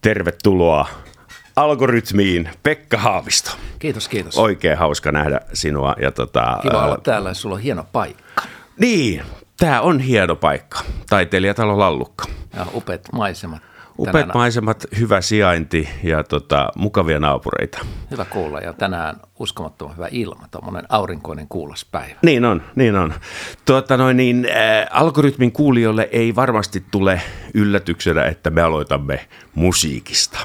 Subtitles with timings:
[0.00, 0.88] Tervetuloa
[1.56, 3.50] algoritmiin, Pekka Haavisto.
[3.78, 4.38] Kiitos, kiitos.
[4.38, 5.94] Oikein hauska nähdä sinua.
[6.02, 8.42] Ja tota, Kiva olla täällä, sulla on hieno paikka.
[8.78, 9.22] Niin,
[9.56, 10.80] tämä on hieno paikka.
[11.08, 12.24] Taiteilijatalo Lallukka.
[12.56, 13.62] Ja upeat maisemat.
[14.00, 17.78] Upeat tänään, maisemat, hyvä sijainti ja tota, mukavia naapureita.
[18.10, 22.14] Hyvä kuulla ja tänään uskomattoman hyvä ilma, tuommoinen aurinkoinen kuulas päivä.
[22.22, 23.14] Niin on, niin on.
[23.64, 27.22] Tuota noin, niin, äh, algoritmin kuulijoille ei varmasti tule
[27.54, 29.20] yllätyksenä, että me aloitamme
[29.54, 30.38] musiikista.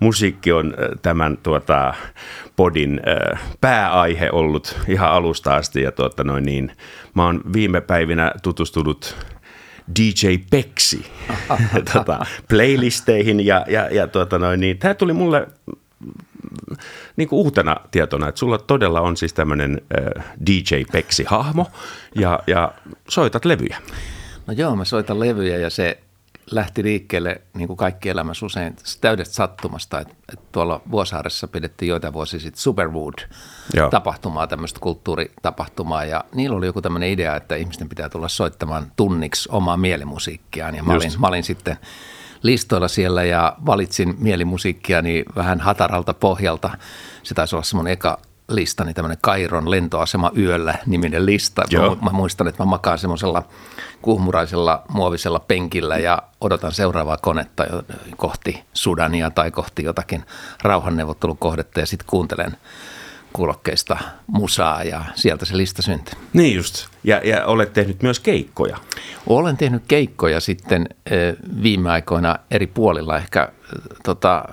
[0.00, 1.94] Musiikki on äh, tämän tuota,
[2.56, 3.00] podin
[3.32, 6.72] äh, pääaihe ollut ihan alusta asti ja tuota noin, niin,
[7.14, 9.16] mä oon viime päivinä tutustunut
[10.00, 11.06] DJ Peksi
[11.92, 15.48] tota, playlisteihin ja, ja, ja tuota noin, niin, tämä tuli mulle
[17.16, 19.80] niin kuin uutena tietona, että sulla todella on siis tämmöinen
[20.18, 21.66] äh, DJ Peksi-hahmo
[22.14, 22.72] ja, ja
[23.08, 23.78] soitat levyjä.
[24.46, 25.98] No joo, mä soitan levyjä ja se
[26.50, 32.12] lähti liikkeelle niin kuin kaikki elämässä usein täydestä sattumasta, että, että tuolla Vuosaaressa pidettiin joita
[32.12, 36.04] vuosia sitten Superwood-tapahtumaa, tämmöistä kulttuuritapahtumaa.
[36.04, 40.74] Ja niillä oli joku tämmöinen idea, että ihmisten pitää tulla soittamaan tunniksi omaa mielimusiikkiaan.
[40.74, 41.76] Ja mä olin, mä olin sitten
[42.42, 46.70] listoilla siellä ja valitsin mielimusiikkiani vähän hataralta pohjalta.
[47.22, 51.62] Se taisi olla semmoinen eka listani, tämmöinen Kairon lentoasema yöllä niminen lista.
[51.70, 51.98] Joo.
[52.02, 53.42] Mä muistan, että mä makaan semmoisella
[54.02, 57.64] kuhmuraisella muovisella penkillä ja odotan seuraavaa konetta
[58.16, 60.24] kohti Sudania tai kohti jotakin
[60.62, 62.56] rauhanneuvottelukohdetta ja sitten kuuntelen
[63.32, 66.14] kuulokkeista musaa ja sieltä se lista syntyi.
[66.32, 66.86] Niin just.
[67.04, 68.76] Ja, ja olet tehnyt myös keikkoja.
[69.26, 70.88] Olen tehnyt keikkoja sitten
[71.62, 73.48] viime aikoina eri puolilla ehkä
[74.04, 74.44] tota,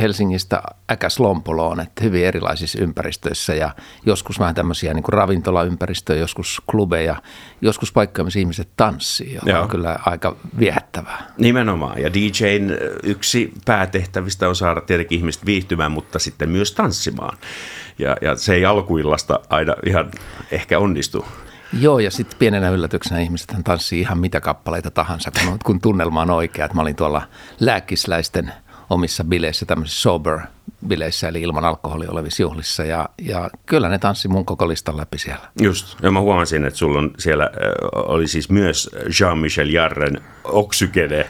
[0.00, 3.70] Helsingistä äkäs Lompoloon, että hyvin erilaisissa ympäristöissä ja
[4.06, 7.16] joskus vähän tämmöisiä niin kuin ravintolaympäristöjä, joskus klubeja,
[7.60, 9.62] joskus paikkoja, missä ihmiset tanssii, joka Joo.
[9.62, 11.32] on kyllä aika viehättävää.
[11.38, 12.70] Nimenomaan ja DJn
[13.02, 17.38] yksi päätehtävistä on saada tietenkin ihmiset viihtymään, mutta sitten myös tanssimaan
[17.98, 20.10] ja, ja se ei alkuillasta aina ihan
[20.50, 21.24] ehkä onnistu.
[21.80, 26.30] Joo, ja sitten pienenä yllätyksenä ihmiset tanssii ihan mitä kappaleita tahansa, kun, kun tunnelma on
[26.30, 26.64] oikea.
[26.64, 27.22] Että mä olin tuolla
[27.60, 28.52] lääkisläisten–
[28.94, 30.40] omissa bileissä, tämmöisissä sober
[30.86, 32.84] bileissä, eli ilman alkoholia olevissa juhlissa.
[32.84, 35.48] Ja, ja kyllä ne tanssi mun koko listan läpi siellä.
[35.60, 37.50] Just, ja mä huomasin, että sulla on siellä,
[37.92, 38.90] oli siis myös
[39.20, 41.26] Jean-Michel Jarren Oksykene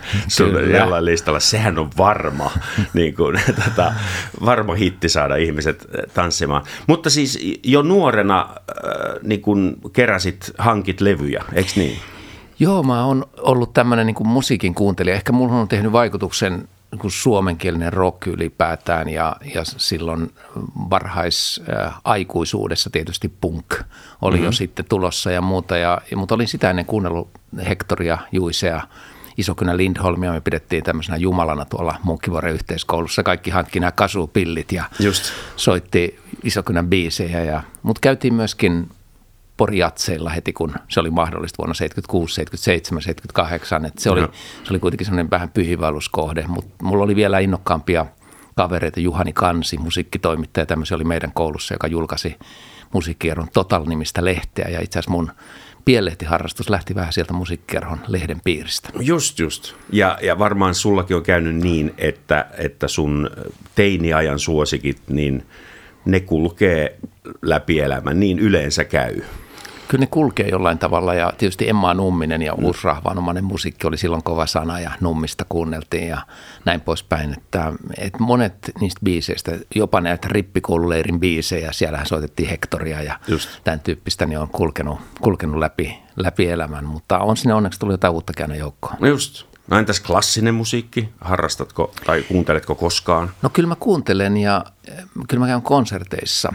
[0.79, 1.41] jollain listalla.
[1.41, 2.51] Sehän on varma,
[2.95, 3.93] niin kuin, tota,
[4.45, 6.65] varma hitti saada ihmiset tanssimaan.
[6.87, 8.49] Mutta siis jo nuorena
[9.23, 11.99] niin kuin keräsit, hankit levyjä, eikö niin?
[12.59, 15.17] Joo, mä oon ollut tämmöinen niin musiikin kuuntelija.
[15.17, 16.69] Ehkä mulla on tehnyt vaikutuksen
[17.03, 20.35] niin suomenkielinen rock ylipäätään ja, ja silloin
[20.91, 23.75] varhaisaikuisuudessa tietysti punk
[24.23, 24.45] oli mm-hmm.
[24.45, 25.77] jo sitten tulossa ja muuta.
[25.77, 27.31] Ja, ja, mutta olin sitä ennen kuunnellut
[27.69, 28.83] Hektoria, Juisea,
[29.37, 30.33] Isokynä Lindholmia.
[30.33, 33.23] Me pidettiin tämmöisenä jumalana tuolla Munkkivuoren yhteiskoulussa.
[33.23, 35.33] Kaikki hankki nämä kasupillit ja Just.
[35.57, 37.45] soitti Isokynän biisejä.
[37.45, 38.89] Ja, mutta käytiin myöskin
[39.57, 43.85] Porijatseilla heti, kun se oli mahdollista vuonna 76, 77, 78.
[43.85, 44.21] Että se, oli,
[44.65, 48.07] se oli kuitenkin semmoinen vähän pyhivaelluskohde, mutta mulla oli vielä innokkaampia
[48.55, 49.01] kavereita.
[49.01, 52.37] Juhani Kansi, musiikkitoimittaja, tämmöisiä oli meidän koulussa, joka julkaisi
[52.93, 54.69] musiikkierron Total-nimistä lehteä.
[54.69, 55.31] Ja itse asiassa mun
[55.85, 58.89] pienlehtiharrastus lähti vähän sieltä musiikkierron lehden piiristä.
[59.01, 59.75] Just, just.
[59.93, 63.31] Ja, ja varmaan sullakin on käynyt niin, että, että sun
[63.75, 65.47] teiniajan suosikit, niin
[66.05, 66.99] ne kulkee
[67.43, 69.21] läpi elämän, niin yleensä käy.
[69.89, 72.55] Kyllä ne kulkee jollain tavalla ja tietysti Emma Numminen ja.
[72.55, 76.19] Uusi Rahvanomainen musiikki oli silloin kova sana ja Nummista kuunneltiin ja
[76.65, 77.33] näin poispäin.
[77.33, 83.49] Että, että monet niistä biiseistä, jopa näitä rippikoululeirin biisejä, siellähän soitettiin Hektoria ja Just.
[83.65, 86.85] tämän tyyppistä, niin on kulkenut, kulkenut läpi, läpi elämän.
[86.85, 88.97] Mutta on sinne onneksi tullut jotain uutta käänne joukkoon.
[89.01, 89.45] Just.
[89.71, 91.09] No entäs klassinen musiikki?
[91.21, 93.31] Harrastatko tai kuunteletko koskaan?
[93.43, 94.65] No kyllä mä kuuntelen ja
[95.29, 96.53] kyllä mä käyn konserteissa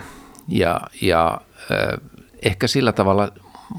[0.48, 1.42] ja, ja
[2.42, 3.32] ehkä sillä tavalla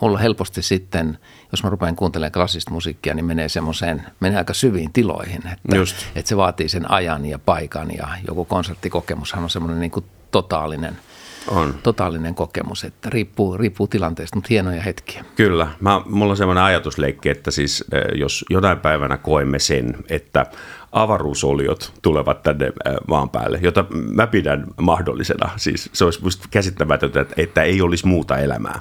[0.03, 1.19] mulla helposti sitten,
[1.53, 5.47] jos mä rupean kuuntelemaan klassista musiikkia, niin menee semmoiseen, menee aika syviin tiloihin.
[5.53, 5.97] Että, Just.
[6.15, 10.99] että se vaatii sen ajan ja paikan ja joku konserttikokemushan on semmoinen niin kuin totaalinen–
[11.49, 11.75] on.
[11.83, 15.25] totaalinen kokemus, että riippuu, riippuu tilanteesta, mutta hienoja hetkiä.
[15.37, 15.69] Kyllä.
[15.81, 17.85] Mä, mulla on semmoinen ajatusleikki, että siis
[18.15, 20.47] jos jonain päivänä koemme sen, että
[20.93, 22.73] avaruusoliot tulevat tänne
[23.09, 25.51] maan päälle, jota mä pidän mahdollisena.
[25.57, 28.81] Siis se olisi musta käsittämätöntä, että, että ei olisi muuta elämää.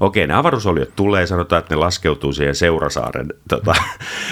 [0.00, 3.74] Okei, ne avaruusoliot tulee, sanotaan, että ne laskeutuu siihen Seurasaaren tota,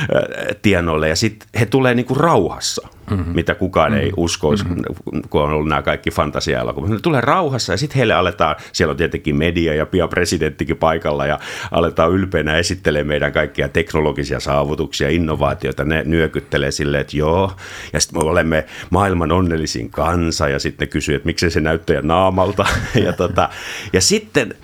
[0.63, 3.35] tienoille ja sitten he tulee niinku rauhassa– mm-hmm.
[3.35, 4.05] mitä kukaan mm-hmm.
[4.05, 5.23] ei uskoisi, mm-hmm.
[5.31, 6.91] kun on ollut nämä kaikki fantasia-elokuvat.
[6.91, 11.27] Ne tulee rauhassa ja sitten heille aletaan, siellä on tietenkin media ja pian presidenttikin paikalla
[11.27, 11.39] ja
[11.71, 15.85] aletaan ylpeänä esittelee meidän kaikkia teknologisia saavutuksia, innovaatioita.
[15.85, 17.53] Ne nyökyttelee silleen, että joo,
[17.93, 22.03] ja sitten me olemme maailman onnellisin kansa ja sitten ne kysyy, että miksi se näyttää
[22.03, 22.67] naamalta.
[23.07, 23.49] ja, tota,
[23.93, 24.55] ja sitten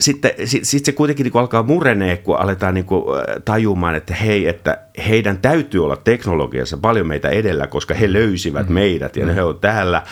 [0.00, 3.04] sitten sit, sit se kuitenkin niin alkaa murenee, kun aletaan niin kuin
[3.44, 8.74] tajumaan, että hei, että heidän täytyy olla teknologiassa paljon meitä edellä, koska he löysivät mm.
[8.74, 9.34] meidät ja mm.
[9.34, 10.02] he on täällä.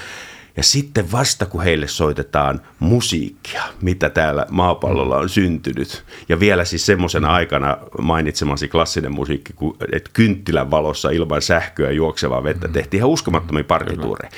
[0.57, 6.05] Ja sitten vasta kun heille soitetaan musiikkia, mitä täällä maapallolla on syntynyt.
[6.29, 9.55] Ja vielä siis semmoisena aikana mainitsemasi klassinen musiikki,
[9.93, 14.31] että kynttilän valossa ilman sähköä juoksevaa vettä tehtiin ihan uskomattomia partituureja.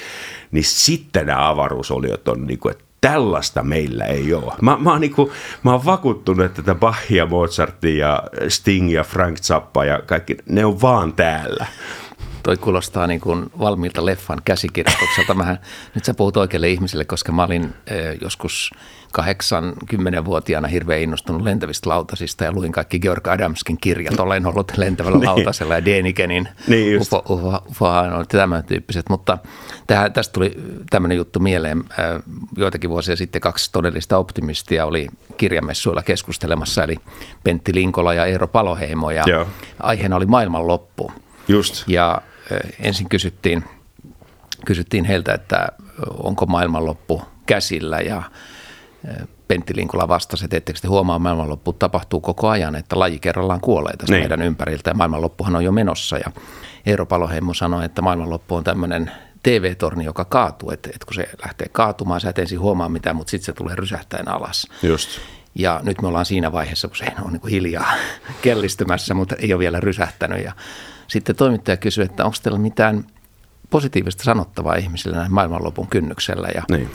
[0.51, 4.53] Niin sitten nämä avaruusoliot on niin kuin, että tällaista meillä ei ole.
[4.61, 9.85] Mä, mä, oon niinku, mä oon vakuuttunut, että tätä Bachia, Mozartia Sting ja Frank Zappa
[9.85, 11.67] ja kaikki, ne on vaan täällä.
[12.45, 15.35] Toi kuulostaa niin kuin valmiilta leffan käsikirjoitukselta.
[15.45, 15.59] Mähän,
[15.95, 18.71] nyt sä puhut oikealle ihmiselle, koska mä olin eh, joskus
[19.13, 19.73] kahdeksan,
[20.25, 24.21] vuotiaana hirveän innostunut lentävistä lautasista ja luin kaikki Georg Adamskin kirjat.
[24.21, 25.29] Olen ollut lentävällä niin.
[25.29, 29.09] lautasella ja Denigenin niin ufo, ufo, ufohan oli tämän tyyppiset.
[29.09, 29.39] Mutta
[29.87, 30.57] tähän, tästä tuli
[30.91, 31.85] tämmöinen juttu mieleen.
[32.57, 36.97] Joitakin vuosia sitten kaksi todellista optimistia oli kirjamessuilla keskustelemassa, eli
[37.45, 39.11] Pentti Linkola ja Eero Paloheimo.
[39.11, 39.47] Ja Joo.
[39.81, 41.13] aiheena oli maailmanloppu.
[41.49, 41.85] Just.
[41.87, 42.23] Ja
[42.81, 43.65] ensin kysyttiin,
[44.67, 45.69] kysyttiin heiltä, että
[46.23, 48.23] onko maailmanloppu käsillä ja
[49.49, 53.97] Pentti Linkola vastasi, että ettekö te huomaa, maailmanloppu tapahtuu koko ajan, että laji kerrallaan kuolee
[53.97, 54.23] tässä niin.
[54.23, 56.19] meidän ympäriltä ja maailmanloppuhan on jo menossa.
[56.19, 56.33] Ja
[56.87, 59.11] Eero Paloheimo sanoi, että maailmanloppu on tämmöinen
[59.43, 63.31] TV-torni, joka kaatuu, että, että kun se lähtee kaatumaan, sä et ensin huomaa mitään, mutta
[63.31, 64.67] sitten se tulee rysähtäen alas.
[64.83, 65.09] Just.
[65.55, 67.93] Ja nyt me ollaan siinä vaiheessa, kun se on niin kuin hiljaa
[68.43, 70.45] kellistymässä, mutta ei ole vielä rysähtänyt.
[70.45, 70.53] Ja
[71.09, 73.05] sitten toimittaja kysyi, että onko teillä mitään
[73.71, 76.49] positiivista sanottavaa ihmisille näin maailmanlopun kynnyksellä.
[76.55, 76.91] Ja niin.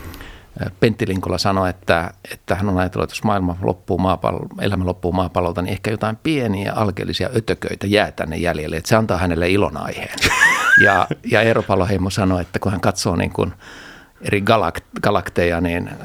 [0.80, 5.12] Pentti Linkola sanoi, että, että hän on ajatellut, että jos maailma loppuu maapallo, elämä loppuu
[5.12, 10.18] maapallolta, niin ehkä jotain pieniä alkeellisia ötököitä jää tänne jäljelle, että se antaa hänelle ilonaiheen.
[10.84, 13.52] Ja, ja Eero Paloheimo sanoi, että kun hän katsoo niin kuin
[14.22, 15.96] eri galak- galakteja, niin äh,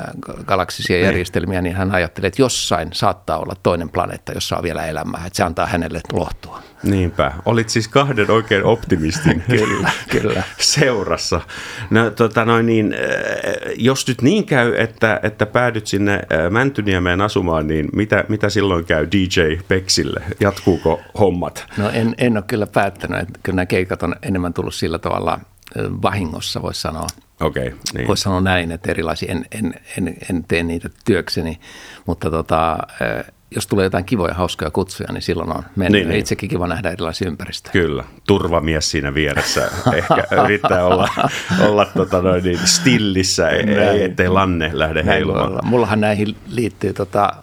[0.45, 1.05] galaksisia niin.
[1.05, 5.37] järjestelmiä, niin hän ajattelee, että jossain saattaa olla toinen planeetta, jossa on vielä elämää, että
[5.37, 6.59] se antaa hänelle lohtua.
[6.83, 7.33] Niinpä.
[7.45, 10.43] Olit siis kahden oikein optimistin kyllä, kyllä.
[10.59, 11.41] seurassa.
[11.89, 12.99] No, tota noin niin, äh,
[13.77, 18.85] jos nyt niin käy, että, että päädyt sinne äh, Mäntyniemeen asumaan, niin mitä, mitä silloin
[18.85, 20.23] käy DJ Peksille?
[20.39, 21.65] Jatkuuko hommat?
[21.77, 23.19] No en, en ole kyllä päättänyt.
[23.19, 25.39] Että kyllä nämä keikat on enemmän tullut sillä tavalla
[26.01, 27.07] vahingossa, voisi sanoa.
[27.41, 28.07] Okay, niin.
[28.07, 31.59] Voisi sanoa näin, että erilaisia, en, en, en, en tee niitä työkseni,
[32.05, 32.77] mutta tota,
[33.55, 36.01] jos tulee jotain kivoja, hauskoja kutsuja, niin silloin on mennyt.
[36.01, 36.19] Niin, niin.
[36.19, 37.71] Itsekin kiva nähdä erilaisia ympäristöjä.
[37.71, 41.09] Kyllä, turvamies siinä vieressä ehkä yrittää olla,
[41.59, 45.59] olla tota noin niin stillissä, ei, ettei lanne lähde heilumaan.
[45.63, 47.33] Mullahan näihin liittyy tota,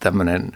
[0.00, 0.52] tämmöinen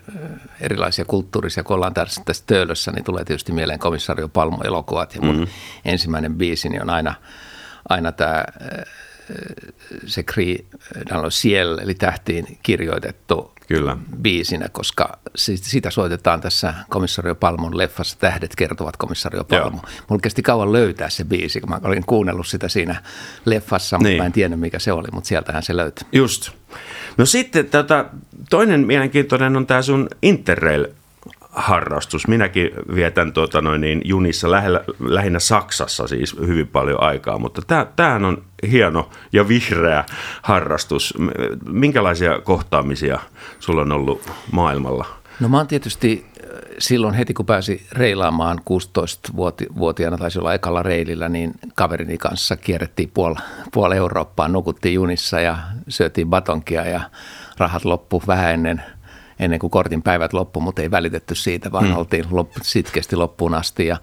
[0.60, 5.14] erilaisia kulttuurisia, kun ollaan tässä, tässä töölössä, niin tulee tietysti mieleen komissario Palmo-elokuvat.
[5.14, 5.52] Ja mun mm-hmm.
[5.84, 7.14] ensimmäinen biisi niin on aina,
[7.88, 8.44] aina tämä
[10.06, 10.66] se Cri
[11.10, 13.96] dans ciel, eli tähtiin kirjoitettu Kyllä.
[14.22, 19.80] biisinä, koska sitä soitetaan tässä komissario Palmon leffassa Tähdet kertovat komissario Palmo.
[19.82, 20.04] Joo.
[20.08, 23.02] Mulla kesti kauan löytää se biisi, kun mä olin kuunnellut sitä siinä
[23.44, 24.22] leffassa, mutta niin.
[24.22, 26.06] mä en tiedä mikä se oli, mutta sieltähän se löytyi.
[26.12, 26.50] Just.
[27.16, 28.04] No sitten tota,
[28.50, 30.86] toinen mielenkiintoinen on tämä sun Interrail
[31.52, 32.28] harrastus.
[32.28, 38.24] Minäkin vietän tuota noin, niin junissa lähellä, lähinnä Saksassa siis hyvin paljon aikaa, mutta tämähän
[38.24, 40.04] on hieno ja vihreä
[40.42, 41.14] harrastus.
[41.66, 43.18] Minkälaisia kohtaamisia
[43.58, 45.06] sulla on ollut maailmalla?
[45.40, 51.28] No mä oon tietysti äh, silloin heti kun pääsi reilaamaan 16-vuotiaana, taisi olla ekalla reilillä,
[51.28, 53.36] niin kaverini kanssa kierrettiin puoli,
[53.72, 57.00] puoli Eurooppaa, nukuttiin junissa ja syötiin batonkia ja
[57.58, 58.82] rahat loppu vähän ennen–
[59.44, 61.96] ennen kuin kortin päivät loppu, mutta ei välitetty siitä, vaan mm.
[61.96, 63.86] oltiin loppu, sitkeästi loppuun asti.
[63.86, 63.96] Ja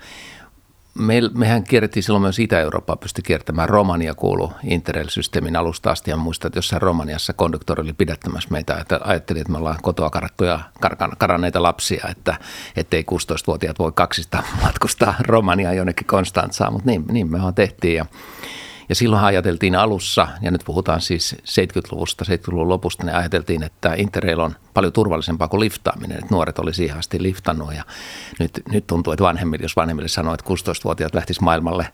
[1.00, 3.70] me, mehän kierrettiin silloin myös Itä-Eurooppaa, pystyi kiertämään.
[3.70, 6.12] Romania kuulu Interrail-systeemin alusta asti.
[6.12, 8.78] Ja muistan, että jossain Romaniassa konduktori oli pidättämässä meitä.
[8.78, 10.60] Että ajattelin, että me ollaan kotoa karattuja,
[11.18, 12.08] karanneita lapsia,
[12.76, 16.74] että ei 16-vuotiaat voi kaksista matkustaa Romaniaan jonnekin Konstantsaan.
[16.74, 17.96] Mutta niin, niin me tehtiin.
[17.96, 18.06] Ja
[18.90, 24.40] ja silloin ajateltiin alussa, ja nyt puhutaan siis 70-luvusta, 70-luvun lopusta, niin ajateltiin, että Interrail
[24.40, 27.74] on paljon turvallisempaa kuin liftaaminen, että nuoret oli siihen asti liftannut.
[27.74, 27.84] Ja
[28.40, 31.88] nyt, nyt tuntuu, että vanhemmille, jos vanhemmille sanoo, että 16-vuotiaat lähtis maailmalle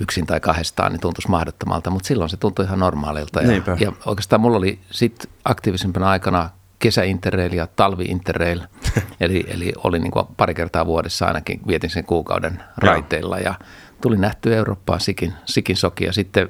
[0.00, 3.42] yksin tai kahdestaan, niin tuntuisi mahdottomalta, mutta silloin se tuntui ihan normaalilta.
[3.42, 8.60] Ja, ja oikeastaan mulla oli sitten aktiivisempana aikana kesäinterrail ja talvi-interrail.
[9.20, 13.54] eli, eli oli niin kuin pari kertaa vuodessa ainakin, vietin sen kuukauden raiteilla ja
[14.02, 16.48] tuli nähty Eurooppaa sikin, sikin soki ja sitten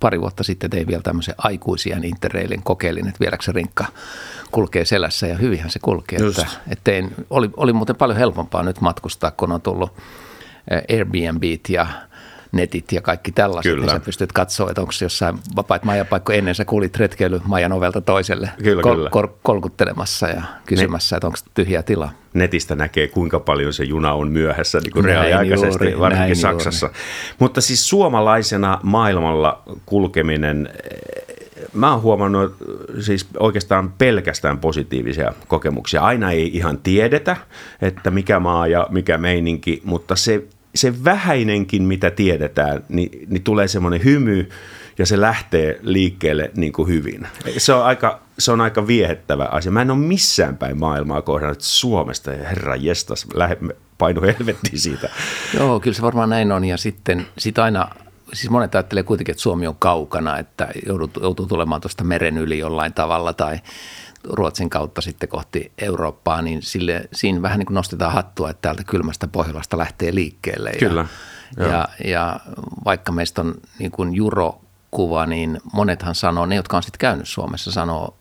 [0.00, 3.86] pari vuotta sitten tein vielä tämmöisen aikuisia interreilin kokeilin, että vieläkö se rinkka
[4.50, 6.18] kulkee selässä ja hyvinhän se kulkee.
[6.28, 9.92] Että, että tein, oli, oli muuten paljon helpompaa nyt matkustaa, kun on tullut
[10.90, 11.86] Airbnb ja
[12.52, 13.92] netit ja kaikki tällaiset, niin kyllä.
[13.92, 18.00] niin sä pystyt katsoa, että onko jossain vapaita majapaikkoja ennen sä kuulit retkeily majan ovelta
[18.00, 19.10] toiselle kyllä, kol- kyllä.
[19.10, 22.10] Kol- kolkuttelemassa ja kysymässä, ne, että onko tyhjä tila.
[22.34, 26.86] Netistä näkee, kuinka paljon se juna on myöhässä niin kuin reaaliaikaisesti, juuri, varsinkin Saksassa.
[26.86, 26.98] Juuri.
[27.38, 30.68] Mutta siis suomalaisena maailmalla kulkeminen
[31.72, 32.56] mä oon huomannut
[33.00, 36.00] siis oikeastaan pelkästään positiivisia kokemuksia.
[36.00, 37.36] Aina ei ihan tiedetä,
[37.82, 43.68] että mikä maa ja mikä meininki, mutta se se vähäinenkin, mitä tiedetään, niin, niin tulee
[43.68, 44.48] semmoinen hymy
[44.98, 47.26] ja se lähtee liikkeelle niin kuin hyvin.
[47.58, 49.72] Se on, aika, se on aika viehettävä asia.
[49.72, 53.56] Mä en ole missään päin maailmaa kohdannut Suomesta ja herra jestas, lähde,
[53.98, 55.08] painu helvettiin siitä.
[55.54, 57.88] Joo, kyllä se varmaan näin on ja sitten sit aina
[58.32, 62.58] siis monet ajattelee kuitenkin, että Suomi on kaukana, että joutuu, joutuu tulemaan tuosta meren yli
[62.58, 63.58] jollain tavalla tai
[64.32, 68.84] Ruotsin kautta sitten kohti Eurooppaa, niin sille, siinä vähän niin kuin nostetaan hattua, että täältä
[68.84, 70.70] kylmästä Pohjolasta lähtee liikkeelle.
[70.78, 71.06] Kyllä.
[71.56, 72.40] Ja, ja, ja
[72.84, 77.72] vaikka meistä on niin kuin jurokuva, niin monethan sanoo, ne jotka on sitten käynyt Suomessa,
[77.72, 78.16] sanoo,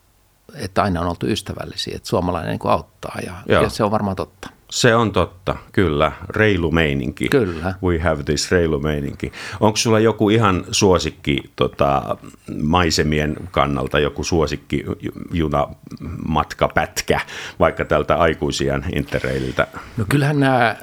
[0.56, 4.16] että aina on oltu ystävällisiä, että suomalainen niin kuin auttaa ja, ja se on varmaan
[4.16, 4.50] totta.
[4.72, 6.12] Se on totta, kyllä.
[6.30, 7.30] Reilu meininki.
[7.30, 7.74] Kyllä.
[7.84, 9.32] We have this reilu meininki.
[9.60, 12.18] Onko sulla joku ihan suosikki tota,
[12.64, 14.86] maisemien kannalta, joku suosikki
[15.32, 17.20] junamatka-pätkä,
[17.60, 19.68] vaikka tältä aikuisien interreililtä?
[19.98, 20.78] No kyllähän nämä, äh,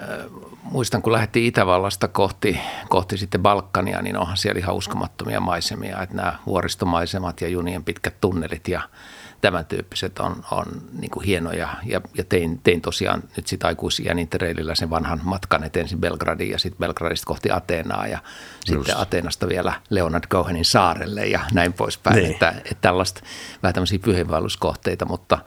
[0.63, 6.17] muistan kun lähdettiin Itävallasta kohti, kohti sitten Balkania, niin onhan siellä ihan uskomattomia maisemia, että
[6.17, 8.83] nämä vuoristomaisemat ja junien pitkät tunnelit ja–
[9.45, 10.65] tämän tyyppiset on, on
[10.99, 11.69] niin kuin hienoja.
[11.87, 16.51] Ja, ja tein, tein tosiaan nyt sitten aikuisien interreilillä sen vanhan matkan, että ensin Belgradiin
[16.51, 18.19] ja sitten Belgradista kohti Ateenaa ja
[18.69, 18.87] Just.
[18.87, 22.17] sitten Ateenasta vielä Leonard Cohenin saarelle ja näin poispäin.
[22.17, 22.31] Niin.
[22.31, 23.21] Että, että tällaista
[23.63, 25.39] vähän tämmöisiä pyhiinvaelluskohteita, mutta,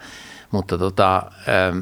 [0.52, 1.80] mutta tota, ähm,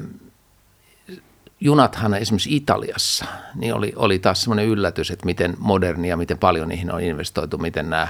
[1.59, 6.93] junathan esimerkiksi Italiassa, niin oli, oli taas semmoinen yllätys, että miten modernia, miten paljon niihin
[6.93, 8.07] on investoitu, miten nämä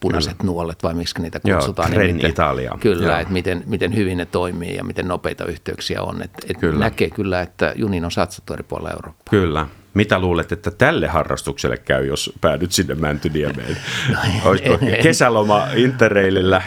[0.00, 0.52] punaiset kyllä.
[0.52, 1.92] nuolet vai miksi niitä kutsutaan.
[1.92, 2.78] Joo, niin miten, Italia.
[2.80, 6.22] Kyllä, että miten, miten hyvin ne toimii ja miten nopeita yhteyksiä on.
[6.22, 6.78] Et, et kyllä.
[6.78, 9.30] Näkee kyllä, että junin on satsattu eri puolilla Eurooppaa.
[9.30, 9.66] Kyllä.
[9.94, 13.76] Mitä luulet, että tälle harrastukselle käy, jos päädyt sinne Mäntyniemeen?
[14.08, 16.62] No, Olisiko kesäloma Interrailillä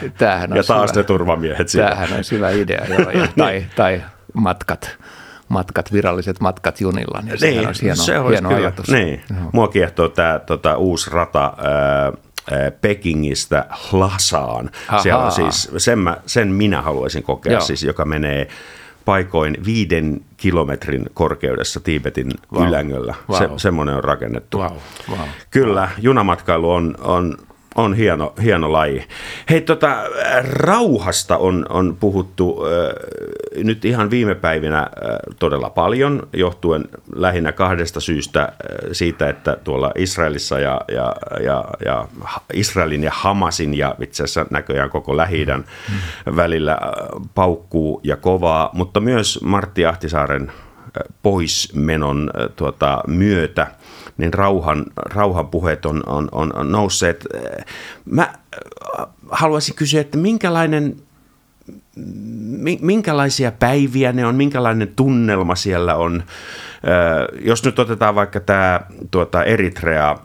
[0.56, 1.90] ja taas hyvä, ne turvamiehet siellä?
[1.90, 3.10] Tämähän on hyvä idea, joo.
[3.10, 4.98] Ja, tai, tai matkat
[5.52, 8.62] matkat, viralliset matkat junilla, niin, niin olisi hieno, se olisi hieno kyllä.
[8.62, 8.90] ajatus.
[8.90, 9.22] Niin.
[9.52, 12.12] Mua kiehtoo tämä tota, uusi rata, ää,
[12.82, 14.72] Pekingistä Lasaan.
[15.04, 17.62] Siellä on siis, sen, mä, sen minä haluaisin kokea, Joo.
[17.62, 18.48] siis, joka menee
[19.06, 22.68] paikoin viiden kilometrin korkeudessa Tiibetin wow.
[22.68, 23.16] ylängöllä.
[23.30, 23.38] Wow.
[23.38, 24.58] Se, semmoinen on rakennettu.
[24.58, 24.74] Wow.
[25.10, 25.28] Wow.
[25.52, 27.38] Kyllä, junamatkailu on, on
[27.76, 29.08] on hieno, hieno laji.
[29.50, 30.04] Hei, tota,
[30.44, 34.88] rauhasta on, on puhuttu äh, nyt ihan viime päivinä äh,
[35.40, 36.86] todella paljon, johtuen
[37.16, 38.42] lähinnä kahdesta syystä.
[38.42, 38.50] Äh,
[38.92, 42.08] siitä, että tuolla Israelissa ja, ja, ja, ja
[42.54, 45.64] Israelin ja Hamasin ja itse asiassa näköjään koko lähi mm.
[46.36, 46.80] välillä äh,
[47.36, 53.68] paukkuu ja kovaa, mutta myös Martti Ahtisaaren äh, poismenon äh, tuota, myötä–
[54.22, 57.26] niin rauhan, rauhan puheet on, on, on nousseet.
[58.06, 60.96] Mä äh, haluaisin kysyä, että minkälainen
[62.82, 66.24] minkälaisia päiviä ne on, minkälainen tunnelma siellä on.
[66.24, 70.18] Äh, jos nyt otetaan vaikka tämä tuota Eritrea,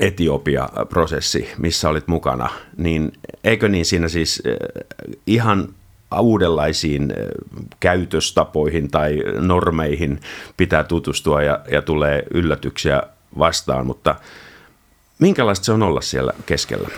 [0.00, 3.12] Etiopia-prosessi, missä olit mukana, niin
[3.44, 4.52] eikö niin siinä siis äh,
[5.26, 5.68] ihan
[6.20, 7.12] uudenlaisiin
[7.80, 10.20] käytöstapoihin tai normeihin
[10.56, 13.02] pitää tutustua ja, ja tulee yllätyksiä
[13.38, 14.14] vastaan, mutta
[15.18, 16.88] minkälaista se on olla siellä keskellä?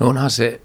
[0.00, 0.60] No onhan se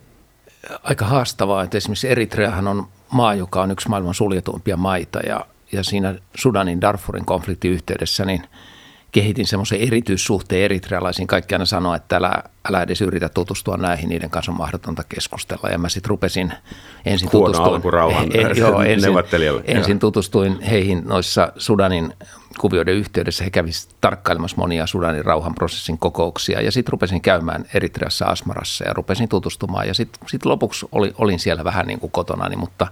[0.84, 5.84] aika haastavaa, että esimerkiksi Eritreahan on maa, joka on yksi maailman suljetuimpia maita ja, ja
[5.84, 8.43] siinä Sudanin Darfurin konfliktin yhteydessä niin–
[9.11, 11.27] kehitin semmoisen erityissuhteen eritrealaisiin.
[11.27, 15.69] Kaikki aina sanoo, että älä, älä edes yritä tutustua näihin, niiden kanssa on mahdotonta keskustella.
[15.69, 16.53] Ja mä sitten rupesin
[17.05, 17.81] ensin Huono tutustuin,
[18.33, 19.13] he, joo, ensin,
[19.65, 22.13] ensin tutustuin heihin noissa Sudanin
[22.59, 23.43] kuvioiden yhteydessä.
[23.43, 29.29] He kävisivät tarkkailemassa monia Sudanin rauhanprosessin kokouksia ja sitten rupesin käymään Eritreassa Asmarassa ja rupesin
[29.29, 29.87] tutustumaan.
[29.87, 32.87] Ja sitten sit lopuksi oli, olin siellä vähän niin kuin kotonani, mutta,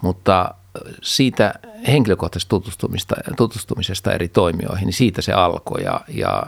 [0.00, 0.54] mutta
[1.02, 1.54] siitä
[1.86, 6.46] henkilökohtaisesta tutustumista, tutustumisesta eri toimijoihin, niin siitä se alkoi ja, ja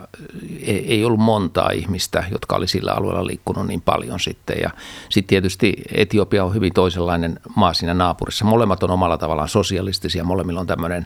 [0.65, 4.57] ei ollut montaa ihmistä, jotka oli sillä alueella liikkunut niin paljon sitten.
[4.61, 4.69] Ja
[5.09, 8.45] sitten tietysti Etiopia on hyvin toisenlainen maa siinä naapurissa.
[8.45, 11.05] Molemmat on omalla tavallaan sosialistisia, molemmilla on tämmöinen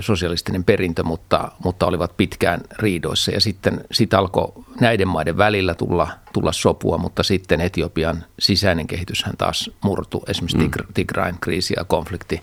[0.00, 3.30] sosialistinen perintö, mutta, mutta olivat pitkään riidoissa.
[3.30, 9.36] Ja sitten sit alkoi näiden maiden välillä tulla, tulla sopua, mutta sitten Etiopian sisäinen kehityshän
[9.38, 10.70] taas murtu, esimerkiksi mm.
[10.94, 12.42] Tigrain kriisi ja konflikti.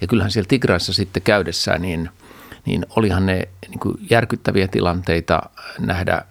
[0.00, 2.10] Ja kyllähän siellä Tigraissa sitten käydessään, niin,
[2.64, 5.42] niin olihan ne niin kuin järkyttäviä tilanteita
[5.78, 6.22] nähdä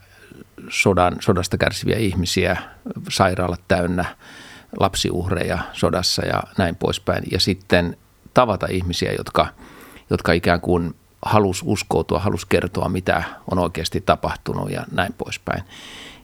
[0.70, 2.58] sodan, sodasta kärsiviä ihmisiä,
[3.10, 4.06] sairaalat täynnä,
[4.80, 7.24] lapsiuhreja sodassa ja näin poispäin.
[7.32, 7.98] Ja sitten
[8.34, 9.48] tavata ihmisiä, jotka,
[10.10, 10.96] jotka ikään kuin
[11.26, 15.64] halus uskoutua, halus kertoa, mitä on oikeasti tapahtunut ja näin poispäin.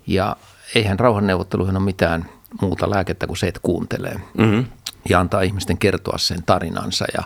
[0.07, 0.35] Ja
[0.75, 2.29] eihän rauhanneuvotteluihin ole mitään
[2.61, 4.65] muuta lääkettä kuin se, että kuuntelee mm-hmm.
[5.09, 7.23] ja antaa ihmisten kertoa sen tarinansa ja,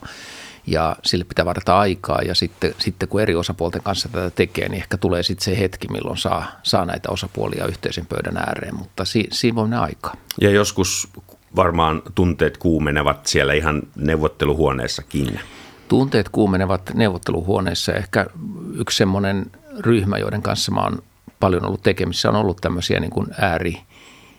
[0.68, 4.82] ja sille pitää varata aikaa ja sitten, sitten kun eri osapuolten kanssa tätä tekee, niin
[4.82, 9.28] ehkä tulee sitten se hetki, milloin saa, saa näitä osapuolia yhteisen pöydän ääreen, mutta si,
[9.32, 10.16] siinä voi mennä aikaa.
[10.42, 11.08] Ja joskus
[11.56, 15.40] varmaan tunteet kuumenevat siellä ihan neuvotteluhuoneessakin.
[15.88, 17.94] Tunteet kuumenevat neuvotteluhuoneessa.
[17.94, 18.26] Ehkä
[18.74, 21.04] yksi semmoinen ryhmä, joiden kanssa mä oon
[21.40, 23.82] paljon ollut tekemissä, on ollut tämmöisiä niin kuin ääri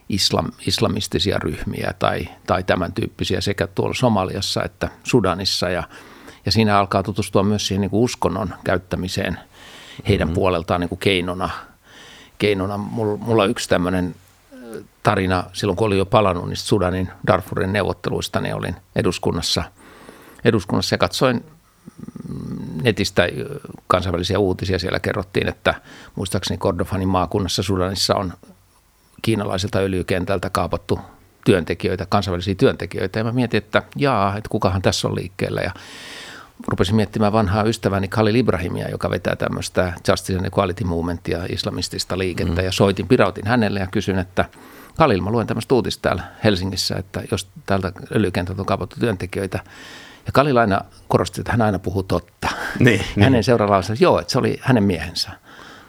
[0.09, 5.69] islam, islamistisia ryhmiä tai, tai tämän tyyppisiä sekä tuolla Somaliassa että Sudanissa.
[5.69, 5.83] Ja,
[6.47, 9.39] ja siinä alkaa tutustua myös siihen niin kuin uskonnon käyttämiseen
[10.09, 10.35] heidän mm-hmm.
[10.35, 11.51] puoleltaan niin kuin keinona.
[12.39, 12.77] keinona.
[12.79, 14.15] Mulla, mulla yksi tämmöinen
[15.03, 19.65] tarina silloin, kun olin jo palannut niistä Sudanin Darfurin neuvotteluista, niin olin eduskunnassa,
[20.47, 21.45] eduskunnassa ja katsoin
[22.83, 23.29] netistä
[23.87, 24.79] kansainvälisiä uutisia.
[24.79, 25.75] Siellä kerrottiin, että
[26.15, 28.33] muistaakseni Kordofanin maakunnassa Sudanissa on
[29.23, 31.01] kiinalaiselta öljykentältä kaapattu
[31.45, 33.19] työntekijöitä, kansainvälisiä työntekijöitä.
[33.19, 35.61] Ja mä mietin, että jaa, että kukahan tässä on liikkeellä.
[35.61, 35.71] Ja
[36.69, 42.61] rupesin miettimään vanhaa ystäväni Khalil Ibrahimia, joka vetää tämmöistä Justice and Equality Movementia, islamistista liikettä.
[42.61, 42.65] Mm.
[42.65, 44.45] Ja soitin, pirautin hänelle ja kysyin, että
[44.97, 49.61] Kalil, mä luen tämmöistä uutista täällä Helsingissä, että jos täältä öljykentältä on kaapattu työntekijöitä,
[50.27, 52.49] ja Kalil aina korosti, että hän aina puhuu totta.
[52.79, 53.45] Niin, Hänen niin.
[53.45, 55.31] seuraavalla että joo, että se oli hänen miehensä.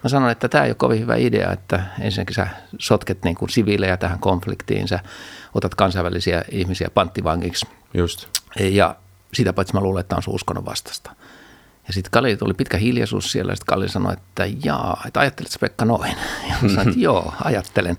[0.04, 2.48] Mä sanoin, että tämä ei ole kovin hyvä idea, että ensinnäkin sä
[2.80, 5.00] sotket niin kuin siviilejä tähän konfliktiin, sä
[5.54, 7.68] otat kansainvälisiä ihmisiä panttivangiksi.
[7.94, 8.28] Just.
[8.60, 8.96] Ja
[9.34, 11.12] sitä paitsi mä luulen, että on sun uskonnon vastasta.
[11.88, 15.58] Ja sitten Kalli tuli pitkä hiljaisuus siellä, ja sitten Kalli sanoi, että jaa, että ajattelet
[15.62, 16.16] Pekka noin?
[16.50, 17.98] Ja mä sanoin, että joo, ajattelen.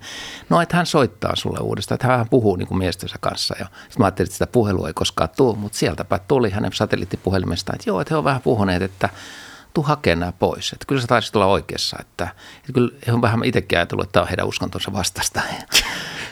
[0.49, 3.55] No, että hän soittaa sulle uudestaan, että hän puhuu niin kuin miestensä kanssa.
[3.59, 7.75] Ja sitten mä ajattelin, että sitä puhelua ei koskaan tule, mutta sieltäpä tuli hänen satelliittipuhelimestaan,
[7.75, 9.09] että joo, että he on vähän puhuneet, että
[9.73, 10.73] tuu hakemaan nämä pois.
[10.73, 12.27] Että kyllä sä taisit olla oikeassa, että,
[12.57, 15.41] että kyllä he on vähän itsekin ajatellut, että tämä on heidän uskontonsa vastasta.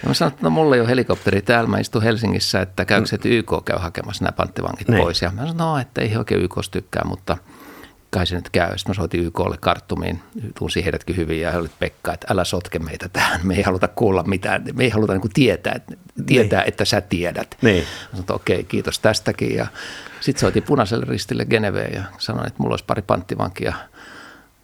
[0.04, 3.08] Ja mä sanoin, että no mulla ei ole helikopteri täällä, mä istun Helsingissä, että käykö
[3.14, 5.04] että YK käy hakemassa nämä panttivangit niin.
[5.04, 5.22] pois.
[5.22, 7.38] Ja mä sanoin, no, että ei he oikein YK tykkää, mutta
[8.18, 8.78] kai se nyt käy.
[8.78, 10.22] Sitten mä soitin YKlle karttumiin,
[10.58, 13.40] tunsin heidätkin hyvin ja he olivat Pekka, että älä sotke meitä tähän.
[13.44, 15.80] Me ei haluta kuulla mitään, me ei haluta niin tietää,
[16.26, 16.68] tietää niin.
[16.68, 17.58] että sä tiedät.
[17.62, 17.84] Niin.
[17.84, 19.56] Mä sanoin, okei, kiitos tästäkin.
[19.56, 19.68] Ja
[20.20, 23.74] sitten soitin punaiselle ristille Geneveen ja sanoin, että mulla olisi pari panttivankia–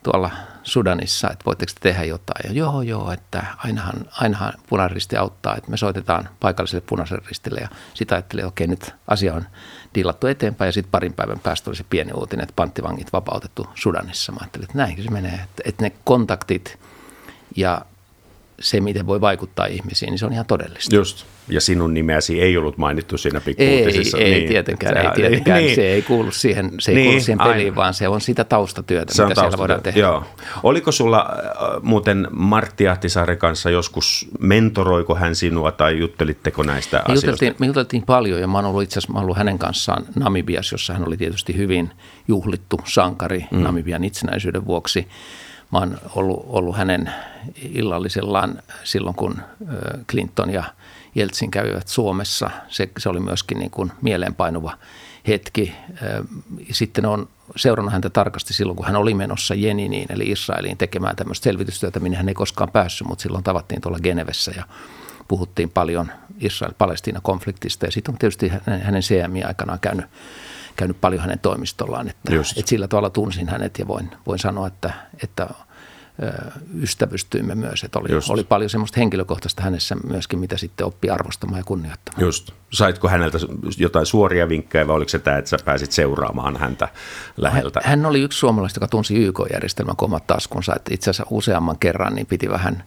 [0.03, 0.31] tuolla
[0.63, 2.41] Sudanissa, että voitteko tehdä jotain.
[2.47, 7.59] Ja joo, joo, että ainahan, ainahan punaristi auttaa, että me soitetaan paikalliselle punaiselle ristille.
[7.59, 9.45] Ja sitten ajattelin, että okei, nyt asia on
[9.95, 10.67] diilattu eteenpäin.
[10.67, 14.31] Ja sitten parin päivän päästä oli se pieni uutinen, että panttivangit vapautettu Sudanissa.
[14.31, 16.79] Mä ajattelin, että näin se menee, että, että ne kontaktit
[17.55, 17.85] ja
[18.59, 20.95] se, miten voi vaikuttaa ihmisiin, niin se on ihan todellista.
[20.95, 21.25] Just.
[21.47, 24.17] Ja sinun nimeäsi ei ollut mainittu siinä pikkuutisissa.
[24.17, 24.47] Ei, ei niin.
[24.47, 25.59] tietenkään, ei tietenkään.
[25.59, 25.75] Niin.
[25.75, 27.75] Se ei kuulu siihen, se ei niin, kuulu siihen peliin, aina.
[27.75, 29.51] vaan se on sitä taustatyötä, se mitä taustatyötä.
[29.51, 29.99] siellä voidaan tehdä.
[29.99, 30.23] Joo.
[30.63, 37.01] Oliko sulla äh, muuten Martti Ahtisaaren kanssa joskus, mentoroiko hän sinua tai juttelitteko näistä me
[37.01, 37.27] asioista?
[37.27, 40.93] Juteltiin, me juteltiin paljon ja mä oon ollut itse asiassa ollut hänen kanssaan Namibias, jossa
[40.93, 41.91] hän oli tietysti hyvin
[42.27, 43.59] juhlittu sankari mm.
[43.59, 45.07] Namibian itsenäisyyden vuoksi.
[45.71, 47.09] Mä oon ollut, ollut hänen
[47.73, 49.35] illallisellaan silloin, kun
[50.11, 50.63] Clinton ja
[51.15, 52.49] Jeltsin kävivät Suomessa.
[52.67, 54.77] Se, se oli myöskin niin kuin mieleenpainuva
[55.27, 55.75] hetki.
[56.71, 61.43] Sitten on seurannut häntä tarkasti silloin, kun hän oli menossa Jeniniin, eli Israeliin, tekemään tämmöistä
[61.43, 64.63] selvitystyötä, minne hän ei koskaan päässyt, mutta silloin tavattiin tuolla Genevessä ja
[65.27, 67.85] puhuttiin paljon Israel-Palestiina-konfliktista.
[67.85, 70.05] Ja sitten on tietysti hänen CMI aikanaan käynyt,
[70.75, 74.93] käynyt paljon hänen toimistollaan, että, että sillä tavalla tunsin hänet ja voin, voin sanoa, että,
[75.23, 75.49] että–
[76.81, 77.83] ystävystyimme myös.
[77.83, 82.23] Että oli, oli paljon semmoista henkilökohtaista hänessä myöskin, mitä sitten oppi arvostamaan ja kunnioittamaan.
[82.23, 82.51] Just.
[82.73, 83.37] Saitko häneltä
[83.77, 86.87] jotain suoria vinkkejä vai oliko se tämä, että sä pääsit seuraamaan häntä
[87.37, 87.81] läheltä?
[87.83, 90.75] Hän, hän oli yksi suomalainen, joka tunsi YK-järjestelmän omat taskunsa.
[90.75, 92.83] Että itse asiassa useamman kerran niin piti vähän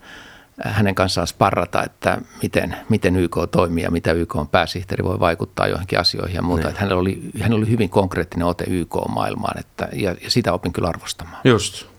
[0.64, 5.66] hänen kanssaan sparrata, että miten, miten YK toimii ja mitä YK on pääsihteeri voi vaikuttaa
[5.68, 6.62] johonkin asioihin ja muuta.
[6.62, 6.70] Niin.
[6.70, 10.88] Että hänellä, oli, hänellä oli hyvin konkreettinen ote YK-maailmaan että, ja, ja sitä opin kyllä
[10.88, 11.40] arvostamaan.
[11.44, 11.95] Just.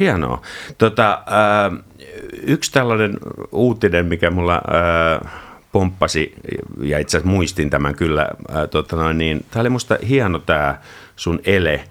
[0.00, 0.42] Hienoa.
[0.78, 1.78] Tota, äh,
[2.42, 3.18] yksi tällainen
[3.52, 5.32] uutinen, mikä mulla äh,
[5.72, 6.34] pomppasi,
[6.82, 10.78] ja itse asiassa muistin tämän kyllä, äh, tota noin, niin, tämä oli musta hieno tämä
[11.16, 11.84] sun ele.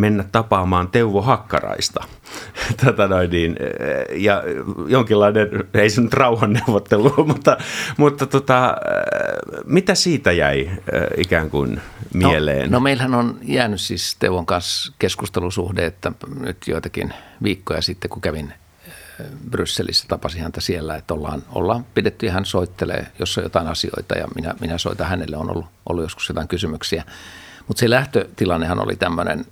[0.00, 2.04] Mennä tapaamaan Teuvo Hakkaraista.
[2.84, 3.56] Tätä noin, niin,
[4.16, 4.42] ja
[4.86, 7.56] jonkinlainen, ei se nyt rauhanneuvottelu, mutta,
[7.96, 8.76] mutta tota,
[9.64, 10.70] mitä siitä jäi
[11.16, 11.80] ikään kuin
[12.14, 12.70] mieleen?
[12.70, 18.22] No, no meillähän on jäänyt siis Teuvon kanssa keskustelusuhde, että nyt joitakin viikkoja sitten, kun
[18.22, 18.52] kävin
[19.50, 24.14] Brysselissä, tapasin häntä siellä, että ollaan, ollaan pidetty ja hän soittelee, jos on jotain asioita
[24.14, 27.04] ja minä, minä soitan hänelle, on ollut, ollut joskus jotain kysymyksiä.
[27.68, 29.46] Mutta se lähtötilannehan oli tämmöinen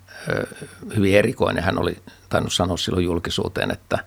[0.97, 1.65] hyvin erikoinen.
[1.65, 1.97] Hän oli
[2.29, 3.99] tainnut sanoa silloin julkisuuteen, että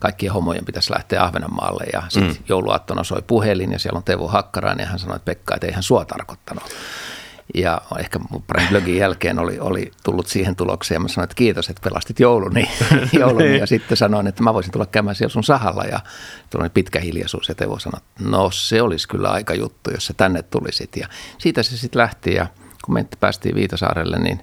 [0.00, 1.84] kaikkien homojen pitäisi lähteä Ahvenanmaalle.
[1.92, 2.44] Ja sitten mm.
[2.48, 5.72] jouluaattona soi puhelin ja siellä on Teuvo Hakkarainen ja hän sanoi, että Pekka, että ei
[5.72, 6.64] hän sua tarkoittanut.
[7.54, 11.68] Ja ehkä parin blogin jälkeen oli, oli tullut siihen tulokseen ja mä sanoin, että kiitos,
[11.68, 12.68] että pelastit jouluni.
[13.12, 13.44] jouluni.
[13.44, 13.66] ja niin.
[13.66, 16.00] sitten sanoin, että mä voisin tulla käymään siellä sun sahalla ja
[16.50, 20.14] tuli pitkä hiljaisuus ja Teuvo sanoi, että no se olisi kyllä aika juttu, jos sä
[20.16, 20.96] tänne tulisit.
[20.96, 22.46] Ja siitä se sitten lähti ja
[22.84, 24.40] kun me päästiin Viitasaarelle, niin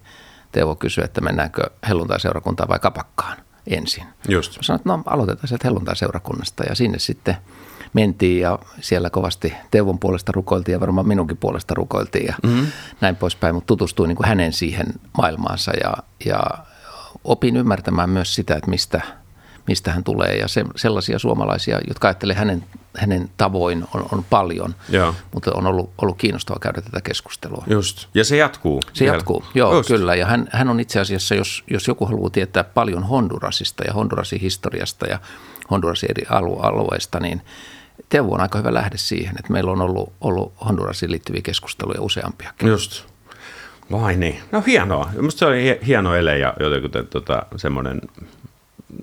[0.53, 3.37] Teuvo kysyi, että mennäänkö helluntai-seurakuntaan vai kapakkaan
[3.67, 4.03] ensin.
[4.29, 4.55] Just.
[4.57, 7.37] Mä sanoin, että no aloitetaan sieltä helluntai-seurakunnasta ja sinne sitten–
[7.93, 12.67] mentiin ja siellä kovasti Teuvon puolesta rukoiltiin ja varmaan minunkin puolesta rukoiltiin ja mm-hmm.
[13.01, 14.87] näin poispäin, mutta tutustuin niin kuin hänen siihen
[15.17, 15.93] maailmaansa ja,
[16.25, 16.43] ja
[17.23, 19.01] opin ymmärtämään myös sitä, että mistä,
[19.67, 22.63] mistä hän tulee ja se, sellaisia suomalaisia, jotka ajattelee hänen,
[22.97, 25.15] hänen tavoin on, on paljon, Joo.
[25.33, 27.63] mutta on ollut, ollut kiinnostavaa käydä tätä keskustelua.
[27.67, 28.79] Just, ja se jatkuu.
[28.93, 29.15] Se vielä.
[29.15, 29.87] jatkuu, joo Just.
[29.87, 33.93] kyllä ja hän, hän on itse asiassa, jos, jos joku haluaa tietää paljon Hondurasista ja
[33.93, 35.19] Hondurasin historiasta ja
[35.71, 37.41] Hondurasin eri alueista, niin–
[38.09, 42.67] Teuvo on aika hyvä lähde siihen, että meillä on ollut, ollut Hondurasiin liittyviä keskusteluja useampiakin.
[42.67, 43.05] Just.
[43.91, 44.39] Vai niin.
[44.51, 45.09] No hienoa.
[45.15, 48.01] Minusta se oli hieno ele ja jotenkin tota, semmoinen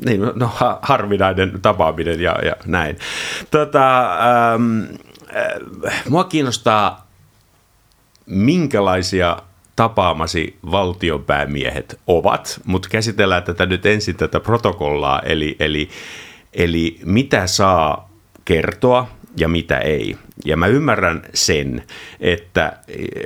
[0.05, 0.51] niin, no,
[0.83, 2.99] harvinainen tapaaminen ja, ja näin.
[3.51, 4.81] Tota, ähm,
[5.37, 7.07] äh, mua kiinnostaa,
[8.27, 9.37] minkälaisia
[9.77, 15.89] tapaamasi valtionpäämiehet ovat, mutta käsitellään tätä nyt ensin tätä protokollaa, eli, eli,
[16.53, 18.11] eli mitä saa
[18.45, 20.17] kertoa ja mitä ei.
[20.45, 21.83] Ja mä ymmärrän sen,
[22.21, 22.73] että,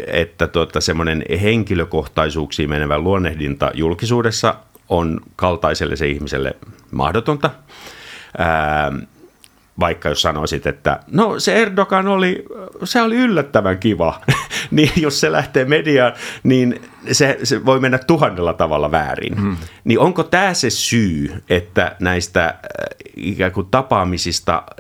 [0.07, 4.55] että tuota, semmoinen henkilökohtaisuuksiin menevä luonnehdinta julkisuudessa
[4.89, 6.57] on kaltaiselle se ihmiselle
[6.91, 7.51] mahdotonta.
[8.39, 8.93] Ää,
[9.81, 12.45] vaikka jos sanoisit, että no se Erdogan oli,
[12.85, 14.21] se oli yllättävän kiva,
[14.71, 19.41] niin jos se lähtee mediaan, niin se, se voi mennä tuhannella tavalla väärin.
[19.41, 19.57] Hmm.
[19.85, 22.55] Niin onko tämä se syy, että näistä äh,
[23.17, 24.79] ikään kuin tapaamisista äh,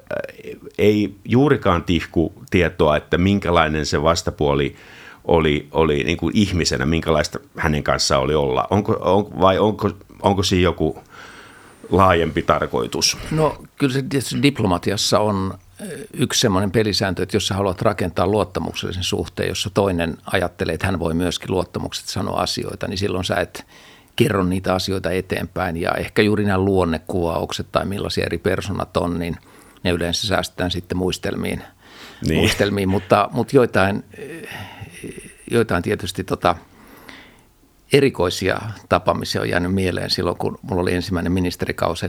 [0.78, 4.76] ei juurikaan tihku tietoa, että minkälainen se vastapuoli
[5.24, 8.66] oli, oli niin kuin ihmisenä, minkälaista hänen kanssaan oli olla?
[8.70, 9.90] Onko, on, vai onko,
[10.22, 10.98] onko siinä joku
[11.90, 13.16] laajempi tarkoitus?
[13.30, 15.58] No kyllä se tietysti diplomatiassa on
[16.12, 20.98] yksi semmoinen pelisääntö, että jos sä haluat rakentaa luottamuksellisen suhteen, jossa toinen ajattelee, että hän
[20.98, 23.66] voi myöskin luottamukset sanoa asioita, niin silloin sä et
[24.16, 25.76] kerro niitä asioita eteenpäin.
[25.76, 29.36] Ja ehkä juuri nämä luonnekuvaukset tai millaisia eri personat on, niin
[29.82, 31.62] ne yleensä säästetään sitten muistelmiin.
[32.28, 32.40] Niin.
[32.40, 34.04] muistelmiin mutta, mutta joitain,
[35.50, 36.56] joitain tietysti tota,
[37.92, 42.06] erikoisia tapaamisia on jäänyt mieleen silloin, kun mulla oli ensimmäinen ministerikausi,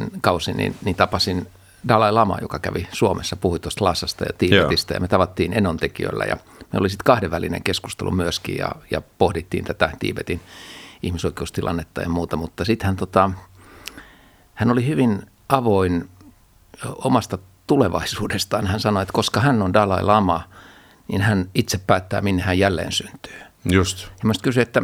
[0.53, 1.47] niin, niin tapasin
[1.87, 6.37] Dalai Lama, joka kävi Suomessa, puhui tuosta Lassasta ja Tiibetistä ja me tavattiin Enontekijöllä ja
[6.73, 10.41] me oli sitten kahdenvälinen keskustelu myöskin ja, ja pohdittiin tätä Tiibetin
[11.03, 13.31] ihmisoikeustilannetta ja muuta, mutta sitten hän, tota,
[14.53, 16.09] hän oli hyvin avoin
[16.85, 18.67] omasta tulevaisuudestaan.
[18.67, 20.43] Hän sanoi, että koska hän on Dalai Lama,
[21.07, 23.39] niin hän itse päättää, minne hän jälleen syntyy.
[23.71, 24.03] Just.
[24.03, 24.81] Ja mä kysyin, että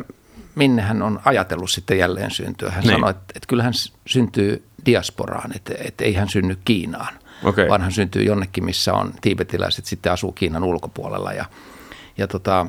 [0.56, 2.72] minne hän on ajatellut sitten jälleen syntyä.
[2.72, 2.92] Hän niin.
[2.92, 3.74] sanoi, että, että kyllä hän
[4.06, 7.14] syntyy diasporaan, että, että ei hän synny Kiinaan,
[7.44, 7.70] okay.
[7.70, 11.34] vaan hän syntyy jonnekin, missä on tiibetiläiset sitten asuu Kiinan ulkopuolella.
[11.34, 11.46] Ja,
[12.18, 12.66] ja tota,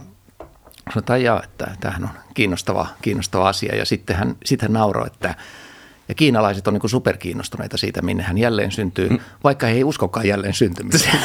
[0.93, 3.77] sanotaan ja, että tämähän on kiinnostava, kiinnostava asia.
[3.77, 5.35] Ja sitten hän, sitten hän nauroi, että
[6.09, 9.19] ja kiinalaiset on niin superkiinnostuneita siitä, minne hän jälleen syntyy, mm.
[9.45, 11.19] vaikka he ei uskokaan jälleen syntymiseen.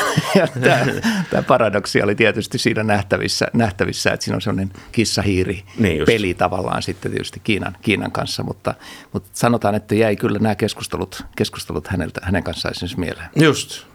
[0.62, 0.86] tämä,
[1.30, 6.84] tämä paradoksi oli tietysti siinä nähtävissä, nähtävissä että siinä on sellainen kissahiiri niin peli tavallaan
[6.84, 8.74] sitten tietysti Kiinan, Kiinan kanssa, mutta,
[9.14, 13.30] mutta sanotaan, että jäi kyllä nämä keskustelut, keskustelut häneltä, hänen kanssaan esimerkiksi mieleen.
[13.36, 13.88] Just.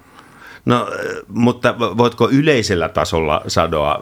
[0.64, 0.90] No,
[1.29, 3.99] mutta voitko yleisellä tasolla sanoa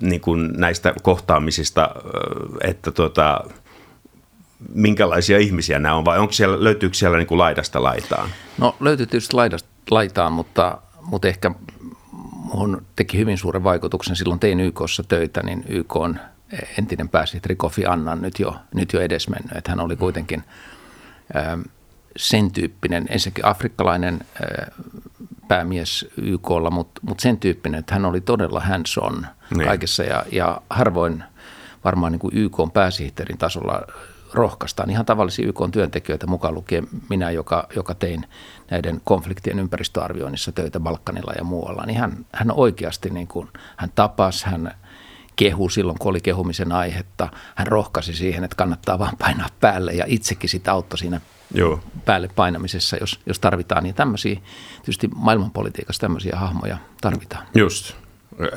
[0.00, 1.90] niin kuin näistä kohtaamisista,
[2.60, 3.44] että tuota,
[4.74, 8.30] minkälaisia ihmisiä nämä on vai onko siellä, löytyykö siellä niin kuin laidasta laitaan?
[8.58, 11.50] No löytyy tietysti laidasta laitaan, mutta, mutta ehkä
[12.54, 14.16] mun teki hyvin suuren vaikutuksen.
[14.16, 16.20] Silloin tein YKssa töitä, niin YK on
[16.78, 19.52] entinen pääsihteeri Kofi Annan nyt jo, nyt jo edesmennyt.
[19.56, 20.44] Että hän oli kuitenkin
[21.34, 21.58] ää,
[22.16, 24.72] sen tyyppinen, ensinnäkin afrikkalainen ää,
[25.48, 29.66] päämies YKlla, mutta, mutta sen tyyppinen, että hän oli todella hands on niin.
[29.66, 31.24] kaikessa ja, ja harvoin
[31.84, 33.82] varmaan niin kuin YK pääsihteerin tasolla
[34.32, 38.26] rohkaistaan ihan tavallisia YK-työntekijöitä mukaan lukien minä, joka, joka tein
[38.70, 44.46] näiden konfliktien ympäristöarvioinnissa töitä Balkanilla ja muualla, niin hän, hän oikeasti niin kuin, hän tapasi,
[44.46, 44.74] hän
[45.36, 47.28] kehu silloin, kun oli kehumisen aihetta.
[47.54, 51.20] Hän rohkaisi siihen, että kannattaa vaan painaa päälle ja itsekin sitä auttoi siinä
[51.54, 51.80] Joo.
[52.04, 53.82] päälle painamisessa, jos, jos tarvitaan.
[53.82, 54.40] Niin tämmöisiä,
[54.76, 57.46] tietysti maailmanpolitiikassa tämmöisiä hahmoja tarvitaan.
[57.54, 57.99] Just.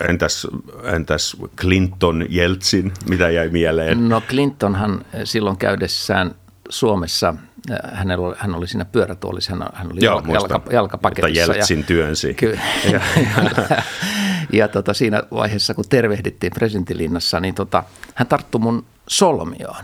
[0.09, 0.47] Entäs,
[0.83, 4.09] entäs Clinton, Jeltsin, mitä jäi mieleen?
[4.09, 6.35] No Clintonhan silloin käydessään
[6.69, 7.35] Suomessa,
[7.71, 11.41] äh, hänellä oli, hän oli siinä pyörätuolissa, hän, hän oli Joo, jalka, jalka, jalkapaketissa.
[11.45, 12.33] Mutta Jeltsin ja, työnsi.
[12.33, 12.61] Kyllä.
[12.93, 13.01] ja,
[14.59, 17.83] ja tota, siinä vaiheessa, kun tervehdittiin presidentilinnassa, niin tota,
[18.15, 19.83] hän tarttui mun solmioon.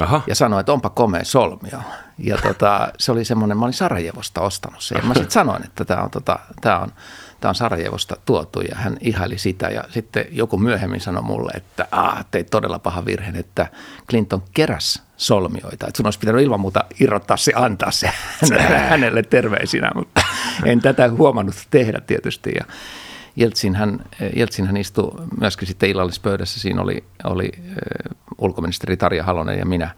[0.00, 0.22] Aha.
[0.26, 1.78] ja sanoi, että onpa komea solmio.
[2.18, 4.98] Ja tota, se oli semmoinen, mä olin Sarajevosta ostanut sen.
[4.98, 6.92] Ja mä sitten sanoin, että tämä on, tota, tää on
[7.42, 9.68] tämä on Sarajevosta tuotu ja hän ihaili sitä.
[9.68, 13.66] Ja sitten joku myöhemmin sanoi mulle, että ah, teit todella paha virhe, että
[14.10, 18.10] Clinton keräs solmioita, että sun olisi pitänyt ilman muuta irrottaa se, antaa se
[18.90, 20.22] hänelle terveisinä, mutta
[20.64, 22.52] en tätä huomannut tehdä tietysti.
[22.58, 22.64] Ja
[23.36, 24.04] Jeltsin hän,
[24.36, 27.52] Jeltsin hän istui myöskin sitten illallispöydässä, siinä oli, oli
[28.38, 29.90] ulkoministeri Tarja Halonen ja minä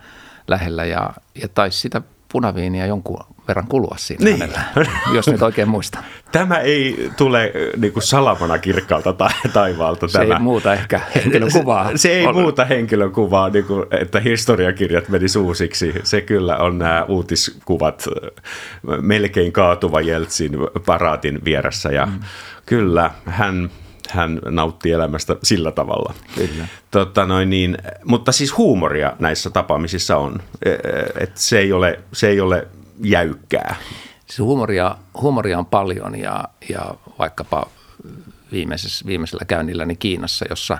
[0.48, 0.84] lähellä.
[0.84, 1.10] Ja,
[1.42, 2.02] ja taisi sitä
[2.32, 4.40] punaviiniä jonkun verran kulua siinä niin.
[4.40, 4.60] hänellä,
[5.14, 6.04] jos nyt oikein muistan.
[6.32, 10.08] Tämä ei tule niin kuin salamana kirkkaalta ta- taivaalta.
[10.08, 10.34] Se tämä.
[10.34, 11.90] ei muuta ehkä henkilökuvaa.
[11.90, 12.42] Se, se ei Olen.
[12.42, 15.94] muuta henkilökuvaa, niin kuin, että historiakirjat meni suusiksi.
[16.02, 18.04] Se kyllä on nämä uutiskuvat
[19.00, 20.52] melkein kaatuva Jeltsin
[20.86, 22.20] paraatin vieressä ja mm.
[22.66, 23.70] kyllä hän
[24.10, 26.14] hän nautti elämästä sillä tavalla.
[26.34, 26.68] Kyllä.
[26.90, 30.78] Tota noin niin, mutta siis huumoria näissä tapaamisissa on, e, e,
[31.20, 32.68] että se ei ole, se ei ole
[33.02, 33.76] jäykkää.
[34.26, 37.66] Siis huumoria, huumoria on paljon ja, ja vaikkapa
[38.52, 40.78] viimeisessä, viimeisellä käynnilläni Kiinassa, jossa,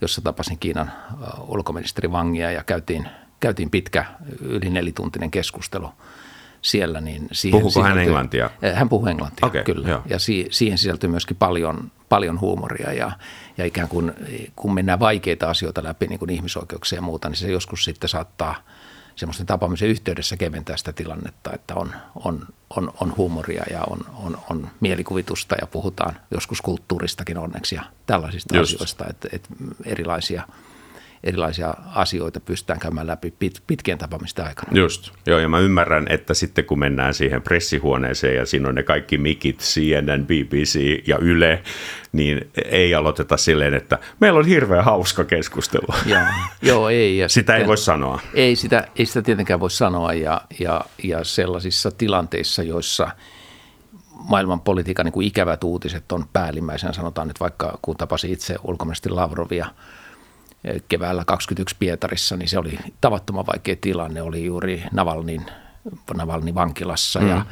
[0.00, 0.92] jossa tapasin Kiinan
[1.48, 3.08] ulkoministeri Vangia ja käytiin,
[3.40, 4.04] käytiin pitkä
[4.40, 5.88] yli nelituntinen keskustelu
[6.62, 7.00] siellä.
[7.00, 8.50] Niin siihen Puhuuko hän englantia?
[8.74, 9.88] Hän puhuu englantia, okay, kyllä.
[9.88, 10.02] Joo.
[10.06, 13.12] Ja si, siihen sisältyy myöskin paljon, paljon huumoria ja,
[13.58, 14.12] ja ikään kuin
[14.56, 18.54] kun mennään vaikeita asioita läpi, niin kuin ihmisoikeuksia ja muuta, niin se joskus sitten saattaa–
[19.16, 22.46] semmoisten tapaamisen yhteydessä keventää sitä tilannetta, että on, on,
[22.76, 28.56] on, on huumoria ja on, on, on mielikuvitusta ja puhutaan joskus kulttuuristakin onneksi ja tällaisista
[28.56, 28.74] Just.
[28.74, 29.48] asioista, että, että
[29.84, 30.42] erilaisia–
[31.24, 34.78] erilaisia asioita pystytään käymään läpi pit, pitkien tapaamisten aikana.
[34.78, 38.82] Just, joo, ja mä ymmärrän, että sitten kun mennään siihen pressihuoneeseen ja siinä on ne
[38.82, 41.62] kaikki mikit, CNN, BBC ja Yle,
[42.12, 45.86] niin ei aloiteta silleen, että meillä on hirveän hauska keskustelu.
[46.06, 46.20] Joo,
[46.62, 47.18] joo ei.
[47.18, 48.20] Ja sitä sitten, ei voi sanoa.
[48.34, 53.10] Ei sitä, ei sitä tietenkään voi sanoa ja, ja, ja sellaisissa tilanteissa, joissa–
[54.28, 59.14] maailman politiikan niin kuin ikävät uutiset on päällimmäisenä, sanotaan nyt vaikka kun tapasin itse ulkoministeri
[59.14, 59.66] Lavrovia–
[60.88, 64.22] keväällä 21 Pietarissa, niin se oli tavattoman vaikea tilanne.
[64.22, 65.46] Oli juuri Navalnin,
[66.14, 67.28] Navalnin vankilassa mm.
[67.28, 67.46] ja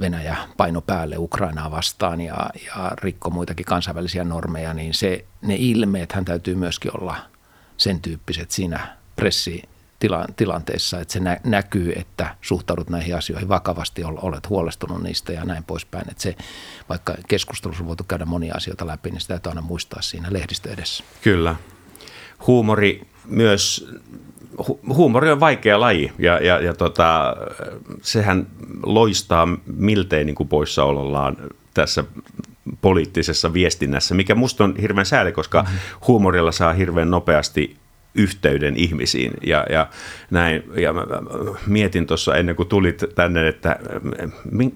[0.00, 6.12] Venäjä paino päälle Ukrainaa vastaan ja, ja rikko muitakin kansainvälisiä normeja, niin se, ne ilmeet
[6.12, 7.16] hän täytyy myöskin olla
[7.76, 9.62] sen tyyppiset siinä pressi
[10.36, 15.64] tilanteessa, että se nä- näkyy, että suhtaudut näihin asioihin vakavasti, olet huolestunut niistä ja näin
[15.64, 16.10] poispäin.
[16.10, 16.36] Että se,
[16.88, 20.72] vaikka keskustelussa on voitu käydä monia asioita läpi, niin sitä täytyy aina muistaa siinä lehdistö
[20.72, 21.04] edessä.
[21.22, 21.56] Kyllä
[22.46, 23.88] huumori myös
[24.62, 27.36] hu- huumori on vaikea laji ja, ja, ja tota,
[28.02, 28.46] sehän
[28.82, 31.36] loistaa miltei niin kuin poissaolollaan
[31.74, 32.04] tässä
[32.80, 35.78] poliittisessa viestinnässä, mikä musta on hirveän sääli, koska mm-hmm.
[36.06, 37.76] huumorilla saa hirveän nopeasti
[38.16, 39.88] yhteyden ihmisiin ja, ja
[40.30, 40.62] näin.
[40.76, 41.06] Ja mä
[41.66, 43.78] mietin tuossa ennen kuin tulit tänne, että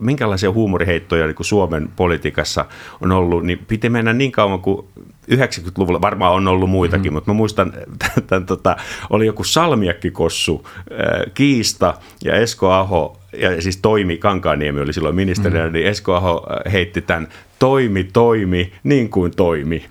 [0.01, 2.65] minkälaisia huumoriheittoja niin kuin Suomen politiikassa
[3.01, 4.87] on ollut, niin piti mennä niin kauan kuin
[5.35, 7.15] 90-luvulla, varmaan on ollut muitakin, mm-hmm.
[7.15, 7.73] mutta mä muistan,
[8.19, 8.77] että tota,
[9.11, 15.61] oli joku salmiakkikossu, äh, Kiista ja Esko Aho, ja siis Toimi Kankaaniemi oli silloin ministerinä,
[15.61, 15.73] mm-hmm.
[15.73, 19.85] niin Esko Aho äh, heitti tämän toimi, toimi, niin kuin toimi.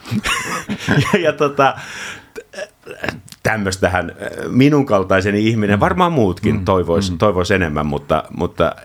[1.14, 1.76] ja, ja tota,
[3.52, 7.18] tämmöistähän äh, minun kaltaiseni ihminen, varmaan muutkin mm, toivoisi mm.
[7.18, 8.76] toivois enemmän, mutta, mutta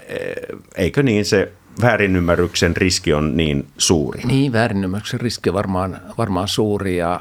[0.77, 4.23] eikö niin se väärinymmärryksen riski on niin suuri?
[4.25, 7.21] Niin, väärinymmärryksen riski on varmaan, varmaan suuri ja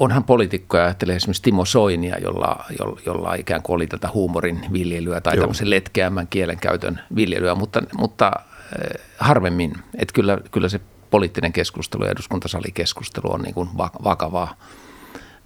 [0.00, 5.20] onhan poliitikkoja, ajattelee esimerkiksi Timo Soinia, jolla, jolla, jolla ikään kuin oli tätä huumorin viljelyä
[5.20, 5.42] tai Joo.
[5.42, 9.72] tämmöisen letkeämmän kielenkäytön viljelyä, mutta, mutta äh, harvemmin.
[9.98, 13.68] Että kyllä, kyllä se poliittinen keskustelu ja eduskuntasalikeskustelu on niin kuin
[14.04, 14.54] vakavaa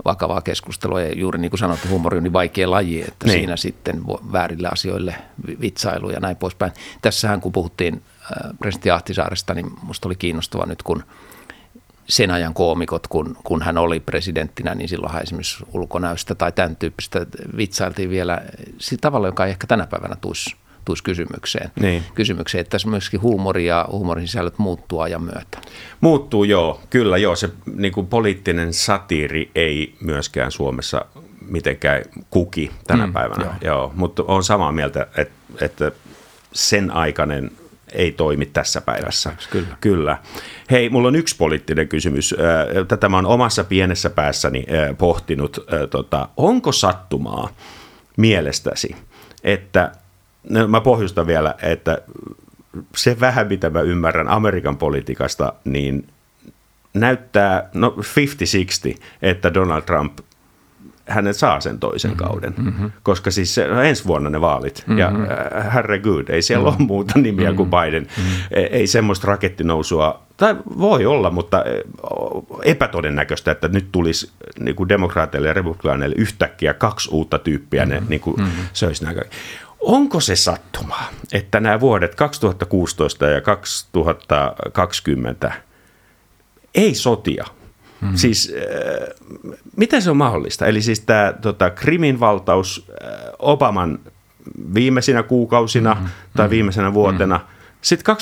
[0.04, 3.38] vakavaa keskustelua ja juuri niin kuin sanottu, huumori on niin vaikea laji, että niin.
[3.38, 5.14] siinä sitten väärille asioille
[5.60, 6.72] vitsailu ja näin poispäin.
[7.02, 11.02] Tässähän kun puhuttiin äh, presidentti Ahtisaaresta, niin minusta oli kiinnostava nyt kun
[12.08, 17.26] sen ajan koomikot, kun, kun hän oli presidenttinä, niin silloinhan esimerkiksi ulkonäöstä tai tämän tyyppistä
[17.56, 18.42] vitsailtiin vielä
[19.00, 20.56] tavalla, joka ei ehkä tänä päivänä tuisi
[20.86, 21.70] tuisi kysymykseen.
[21.80, 22.02] Niin.
[22.14, 25.58] kysymykseen, että tässä myöskin huumori ja huumorin sisällöt muuttuu ajan myötä.
[26.00, 27.36] Muuttuu joo, kyllä joo.
[27.36, 31.04] Se niin kuin poliittinen satiiri ei myöskään Suomessa
[31.48, 33.44] mitenkään kuki tänä mm, päivänä.
[33.44, 33.54] Joo.
[33.60, 35.92] Joo, mutta on samaa mieltä, että, että
[36.52, 37.50] sen aikainen
[37.92, 39.32] ei toimi tässä päivässä.
[39.50, 39.76] Kyllä.
[39.80, 40.18] Kyllä.
[40.70, 42.34] Hei, mulla on yksi poliittinen kysymys.
[42.88, 44.66] Tätä mä oon omassa pienessä päässäni
[44.98, 45.66] pohtinut.
[45.90, 47.48] Tota, onko sattumaa
[48.16, 48.96] mielestäsi,
[49.44, 49.92] että,
[50.50, 51.98] no mä pohjustan vielä, että
[52.96, 56.06] se vähän mitä mä ymmärrän Amerikan politiikasta, niin
[56.94, 57.96] näyttää no
[58.94, 60.18] 50-60, että Donald Trump
[61.08, 62.26] hänet saa sen toisen mm-hmm.
[62.26, 62.90] kauden, mm-hmm.
[63.02, 64.98] koska siis se, no ensi vuonna ne vaalit, mm-hmm.
[64.98, 66.80] ja äh, herregud, ei siellä mm-hmm.
[66.80, 67.56] ole muuta nimiä mm-hmm.
[67.56, 68.32] kuin Biden, mm-hmm.
[68.50, 71.64] ei, ei semmoista rakettinousua, tai voi olla, mutta
[72.64, 78.04] epätodennäköistä, että nyt tulisi niin kuin demokraateille ja republikaaneille yhtäkkiä kaksi uutta tyyppiä, mm-hmm.
[78.04, 78.64] ne niin kuin mm-hmm.
[78.72, 79.20] söisi nämä
[79.86, 80.98] Onko se sattuma,
[81.32, 85.52] että nämä vuodet 2016 ja 2020
[86.74, 87.44] ei sotia,
[88.00, 88.16] Mm.
[88.16, 88.62] Siis äh,
[89.76, 90.66] miten se on mahdollista?
[90.66, 93.98] Eli siis tämä tota, Krimin valtaus äh, Obaman
[94.74, 96.06] viimeisinä kuukausina mm.
[96.36, 96.50] tai mm.
[96.50, 97.44] viimeisenä vuotena, mm.
[97.80, 98.16] sitten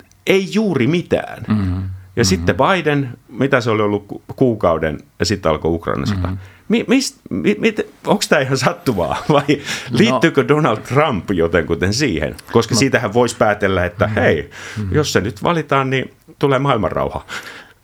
[0.00, 1.44] 2016-2020 ei juuri mitään.
[1.48, 1.56] Mm.
[1.56, 2.24] Ja mm-hmm.
[2.24, 6.38] sitten Biden, mitä se oli ollut kuukauden, ja sitten alkoi Ukraina Mm-hmm.
[6.70, 7.74] Mi, mist, mi, mi,
[8.06, 9.98] onko tämä ihan sattumaa vai no.
[9.98, 12.36] liittyykö Donald Trump jotenkuten siihen?
[12.52, 12.78] Koska no.
[12.78, 14.20] siitähän voisi päätellä, että mm-hmm.
[14.20, 14.94] hei, mm-hmm.
[14.94, 17.26] jos se nyt valitaan, niin tulee maailmanrauha.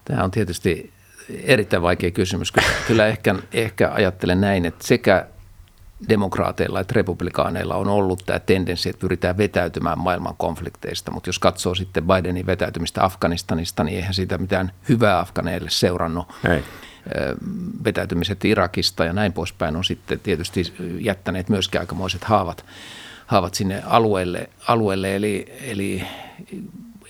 [0.05, 0.90] Tämä on tietysti
[1.44, 2.53] erittäin vaikea kysymys.
[2.88, 5.27] Kyllä ehkä, ehkä ajattelen näin, että sekä
[6.09, 11.75] demokraateilla että republikaaneilla on ollut tämä tendenssi, että pyritään vetäytymään maailman konflikteista, mutta jos katsoo
[11.75, 16.27] sitten Bidenin vetäytymistä Afganistanista, niin eihän siitä mitään hyvää Afganeille seurannut.
[16.49, 16.64] Ei.
[17.85, 22.64] Vetäytymiset Irakista ja näin poispäin on sitten tietysti jättäneet myöskin aikamoiset haavat,
[23.27, 25.16] haavat sinne alueelle, alueelle.
[25.16, 26.03] Eli, eli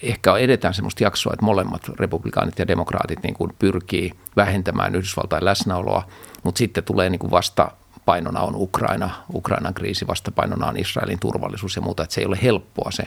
[0.02, 6.08] ehkä edetään sellaista jaksoa, että molemmat republikaanit ja demokraatit niin kuin pyrkii vähentämään Yhdysvaltain läsnäoloa,
[6.42, 7.70] mutta sitten tulee niin kuin vasta
[8.06, 12.38] painona on Ukraina, Ukrainan kriisi, vastapainona on Israelin turvallisuus ja muuta, että se ei ole
[12.42, 13.04] helppoa se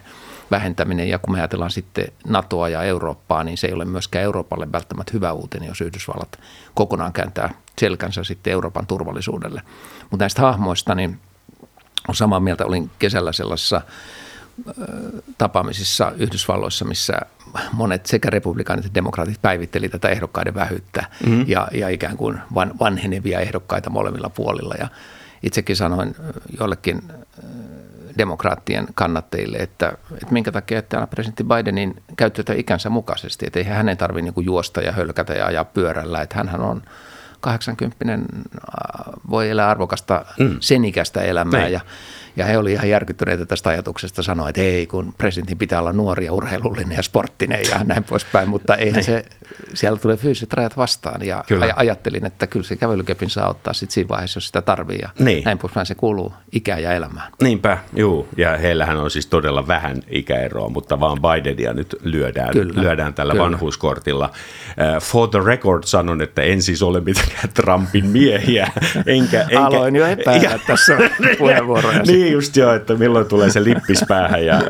[0.51, 1.09] vähentäminen.
[1.09, 5.11] Ja kun me ajatellaan sitten NATOa ja Eurooppaa, niin se ei ole myöskään Euroopalle välttämättä
[5.13, 6.39] hyvä uutinen, jos Yhdysvallat
[6.73, 9.61] kokonaan kääntää selkänsä sitten Euroopan turvallisuudelle.
[10.09, 11.19] Mutta näistä hahmoista, niin
[12.07, 13.81] on samaa mieltä, olin kesällä sellaisessa
[15.37, 17.13] tapaamisissa Yhdysvalloissa, missä
[17.71, 21.45] monet sekä republikaanit että demokraatit päivitteli tätä ehdokkaiden vähyyttä mm-hmm.
[21.47, 24.75] ja, ja ikään kuin van, vanhenevia ehdokkaita molemmilla puolilla.
[24.79, 24.87] Ja
[25.43, 26.15] itsekin sanoin
[26.59, 27.01] jollekin
[28.17, 33.97] demokraattien kannattajille, että, että minkä takia että presidentti Bidenin käyttäytyy ikänsä mukaisesti, että eihän hänen
[33.97, 36.81] tarvitse niin juosta ja hölkätä ja ajaa pyörällä, että hän on
[37.39, 38.19] 80
[39.29, 40.57] voi elää arvokasta mm.
[40.59, 41.73] senikästä elämää Näin.
[41.73, 41.81] ja
[42.35, 46.25] ja he olivat ihan järkyttyneitä tästä ajatuksesta sanoa, että ei, kun presidentin pitää olla nuori
[46.25, 48.49] ja urheilullinen ja sporttinen ja näin poispäin.
[48.49, 49.03] Mutta eihän niin.
[49.03, 49.25] se,
[49.73, 51.25] siellä tulee fyysiset rajat vastaan.
[51.25, 51.73] Ja kyllä.
[51.75, 54.99] ajattelin, että kyllä se kävelykepin saa ottaa sit siinä vaiheessa, jos sitä tarvii.
[55.01, 55.43] Ja niin.
[55.43, 57.31] näin poispäin se kuuluu ikään ja elämään.
[57.41, 58.27] Niinpä, juu.
[58.37, 62.81] Ja heillähän on siis todella vähän ikäeroa, mutta vaan Bidenia nyt lyödään, kyllä.
[62.81, 63.45] lyödään tällä kyllä.
[63.45, 64.29] vanhuuskortilla.
[64.69, 68.71] Uh, for the record sanon, että en siis ole mitenkään Trumpin miehiä.
[69.05, 70.97] Enkä, enkä, Aloin jo epäillä tässä
[71.39, 71.99] puheenvuoroja.
[71.99, 74.61] niin, niin just joo, että milloin tulee se lippis päähän ja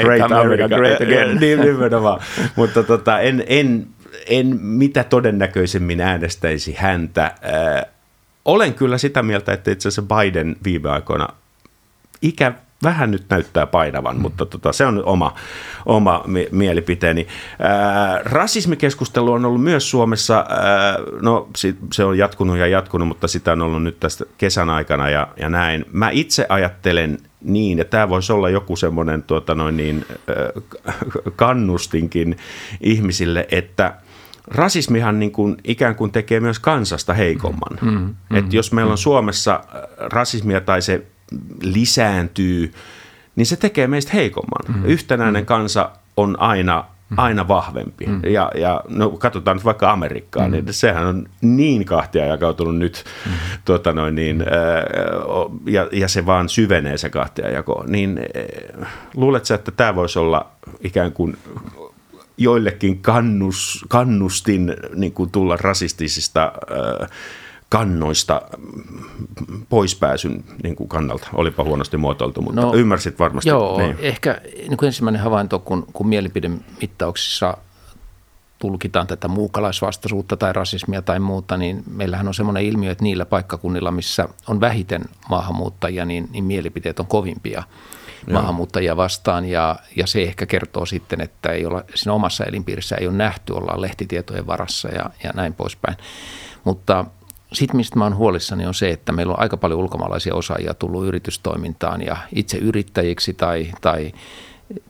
[0.00, 1.36] Great America, America great again.
[1.40, 2.20] niin nimenomaan.
[2.56, 3.86] Mutta tota, en, en,
[4.26, 7.24] en mitä todennäköisemmin äänestäisi häntä.
[7.24, 7.84] Äh,
[8.44, 11.28] olen kyllä sitä mieltä, että itse asiassa Biden viime aikoina
[12.22, 14.22] ikä vähän nyt näyttää painavan, mm.
[14.22, 15.34] mutta tota, se on oma,
[15.86, 17.26] oma mi- mielipiteeni.
[17.58, 21.48] Ää, rasismikeskustelu on ollut myös Suomessa, ää, no
[21.92, 25.48] se on jatkunut ja jatkunut, mutta sitä on ollut nyt tästä kesän aikana ja, ja
[25.48, 25.84] näin.
[25.92, 30.04] Mä itse ajattelen niin, ja tämä voisi olla joku semmoinen tuota noin niin,
[31.36, 32.36] kannustinkin
[32.80, 33.94] ihmisille, että
[34.48, 37.78] rasismihan niin kuin ikään kuin tekee myös kansasta heikomman.
[37.82, 38.98] Mm, mm, että jos meillä on.
[38.98, 39.60] Suomessa
[39.98, 41.06] rasismia tai se
[41.62, 42.72] lisääntyy,
[43.36, 44.76] niin se tekee meistä heikomman.
[44.76, 44.84] Mm.
[44.84, 45.46] Yhtenäinen mm.
[45.46, 47.18] kansa on aina mm.
[47.18, 48.06] aina vahvempi.
[48.06, 48.20] Mm.
[48.24, 50.52] Ja, ja no, katsotaan nyt vaikka Amerikkaa, mm.
[50.52, 53.32] niin sehän on niin kahtia jakautunut nyt, mm.
[53.64, 54.44] tuota noin, niin,
[55.66, 57.84] ja, ja se vaan syvenee se kahtia jako.
[57.86, 58.20] Niin
[59.14, 60.46] luuletko, että tämä voisi olla
[60.80, 61.36] ikään kuin
[62.36, 66.52] joillekin kannus, kannustin niin kuin tulla rasistisista
[67.02, 67.08] äh,
[67.70, 68.42] kannoista
[69.68, 71.28] poispääsyn niin kuin kannalta.
[71.34, 73.50] Olipa huonosti muotoiltu, mutta no, ymmärsit varmasti.
[73.50, 73.96] Joo, niin.
[74.00, 77.56] ehkä niin kuin ensimmäinen havainto, kun, kun mielipidemittauksissa
[78.58, 83.90] tulkitaan tätä muukalaisvastaisuutta tai rasismia tai muuta, niin meillähän on semmoinen ilmiö, että niillä paikkakunnilla,
[83.90, 87.62] missä on vähiten maahanmuuttajia, niin, niin mielipiteet on kovimpia
[88.26, 88.34] Joo.
[88.34, 93.06] maahanmuuttajia vastaan ja, ja se ehkä kertoo sitten, että ei olla, siinä omassa elinpiirissä ei
[93.06, 95.96] ole nähty, ollaan lehtitietojen varassa ja, ja näin poispäin.
[96.64, 97.04] Mutta
[97.52, 101.06] sitten mistä mä oon huolissani on se, että meillä on aika paljon ulkomaalaisia osaajia tullut
[101.06, 104.12] yritystoimintaan ja itse yrittäjiksi tai, tai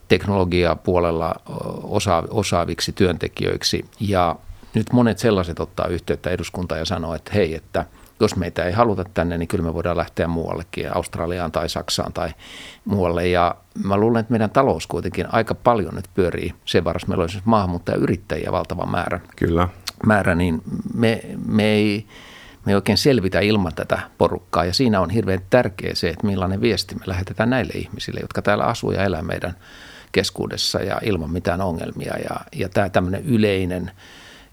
[0.08, 1.34] teknologiapuolella
[1.82, 3.84] osa, osaaviksi työntekijöiksi.
[4.00, 4.36] Ja
[4.74, 7.84] nyt monet sellaiset ottaa yhteyttä eduskuntaan ja sanoo, että hei, että
[8.20, 12.30] jos meitä ei haluta tänne, niin kyllä me voidaan lähteä muuallekin, Australiaan tai Saksaan tai
[12.84, 13.28] muualle.
[13.28, 13.54] Ja
[13.84, 17.08] mä luulen, että meidän talous kuitenkin aika paljon nyt pyörii sen varassa.
[17.08, 19.20] Meillä on siis maahanmuuttajayrittäjiä valtava määrä.
[19.36, 19.68] Kyllä.
[20.06, 20.62] Määrä, niin
[20.94, 22.06] me, me ei
[22.66, 24.64] me ei oikein selvitä ilman tätä porukkaa.
[24.64, 28.64] Ja siinä on hirveän tärkeä se, että millainen viesti me lähetetään näille ihmisille, jotka täällä
[28.64, 29.54] asuu ja elää meidän
[30.12, 32.14] keskuudessa ja ilman mitään ongelmia.
[32.16, 33.90] Ja, ja tämä tämmöinen yleinen,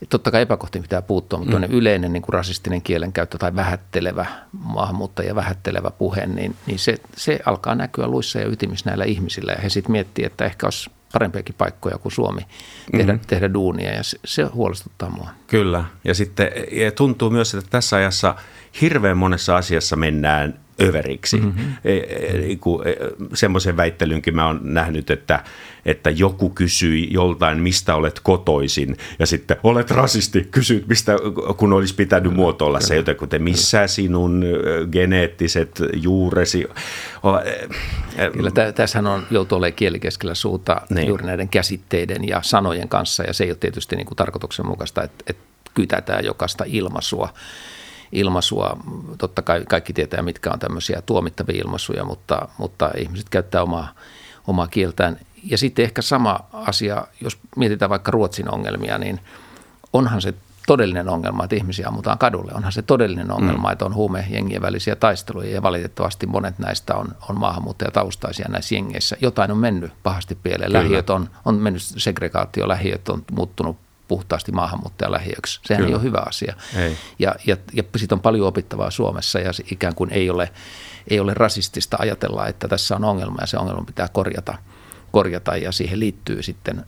[0.10, 1.64] totta kai epäkohtiin pitää puuttua, mutta mm.
[1.70, 7.76] yleinen niin kuin rasistinen kielenkäyttö tai vähättelevä maahanmuuttaja vähättelevä puhe, niin, niin se, se alkaa
[7.76, 9.51] näkyä luissa ja ytimissä näillä ihmisillä.
[9.51, 12.41] Ja he sitten miettii, että ehkä olisi parempiakin paikkoja kuin Suomi
[12.91, 13.28] tehdä, mm-hmm.
[13.28, 15.30] tehdä duunia ja se, se huolestuttaa mua.
[15.47, 18.36] Kyllä ja sitten ja tuntuu myös, että tässä ajassa
[18.82, 21.38] hirveän monessa asiassa mennään överiksi.
[21.38, 21.73] Mm-hmm.
[21.86, 22.57] E, e, e,
[23.34, 25.43] semmoisen väittelynkin mä oon nähnyt, että,
[25.86, 31.15] että joku kysyi joltain, mistä olet kotoisin, ja sitten olet rasisti, kysyt, mistä,
[31.57, 34.45] kun olisi pitänyt muotoilla se joten kuten missä sinun
[34.91, 36.67] geneettiset juuresi.
[38.34, 41.07] Kyllä, tässähän on joutu olemaan kieli keskellä suuta niin.
[41.07, 45.23] juuri näiden käsitteiden ja sanojen kanssa, ja se ei ole tietysti niin kuin tarkoituksenmukaista, että,
[45.28, 47.30] että kytätään jokaista ilmaisua
[48.12, 48.78] ilmaisua.
[49.18, 53.93] Totta kai kaikki tietää, mitkä on tämmöisiä tuomittavia ilmaisuja, mutta, mutta ihmiset käyttää omaa,
[54.47, 55.20] omaa kieltään.
[55.43, 59.20] Ja sitten ehkä sama asia, jos mietitään vaikka Ruotsin ongelmia, niin
[59.93, 60.34] onhan se
[60.68, 62.51] todellinen ongelma, että ihmisiä ammutaan kadulle.
[62.55, 63.72] Onhan se todellinen ongelma, mm.
[63.72, 69.18] että on huumejengien välisiä taisteluja ja valitettavasti monet näistä on, on maahanmuuttajataustaisia näissä jengeissä.
[69.22, 70.74] Jotain on mennyt pahasti pieleen.
[70.74, 73.78] Lähiöt on, on mennyt segregaatio, lähiöt on muuttunut
[74.08, 75.60] puhtaasti maahanmuuttajalähiöksi.
[75.66, 75.89] Sehän Kyllä.
[75.89, 76.55] ei ole hyvä asia.
[76.76, 76.97] Ei.
[77.20, 80.49] Ja, ja, ja siitä on paljon opittavaa Suomessa ja ikään kuin ei ole,
[81.08, 84.58] ei ole rasistista ajatella, että tässä on ongelma ja se ongelma pitää korjata
[85.12, 86.86] korjata ja siihen liittyy sitten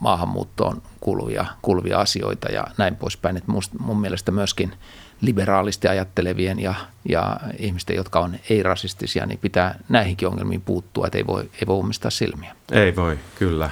[0.00, 3.36] maahanmuuttoon kuuluvia, kuuluvia asioita ja näin poispäin.
[3.36, 4.72] Että must, mun mielestä myöskin
[5.20, 6.74] liberaalisti ajattelevien ja,
[7.08, 11.76] ja ihmisten, jotka on ei-rasistisia, niin pitää näihinkin ongelmiin puuttua, että ei voi, ei voi
[11.76, 12.56] ummistaa silmiä.
[12.72, 13.70] Ei voi, kyllä.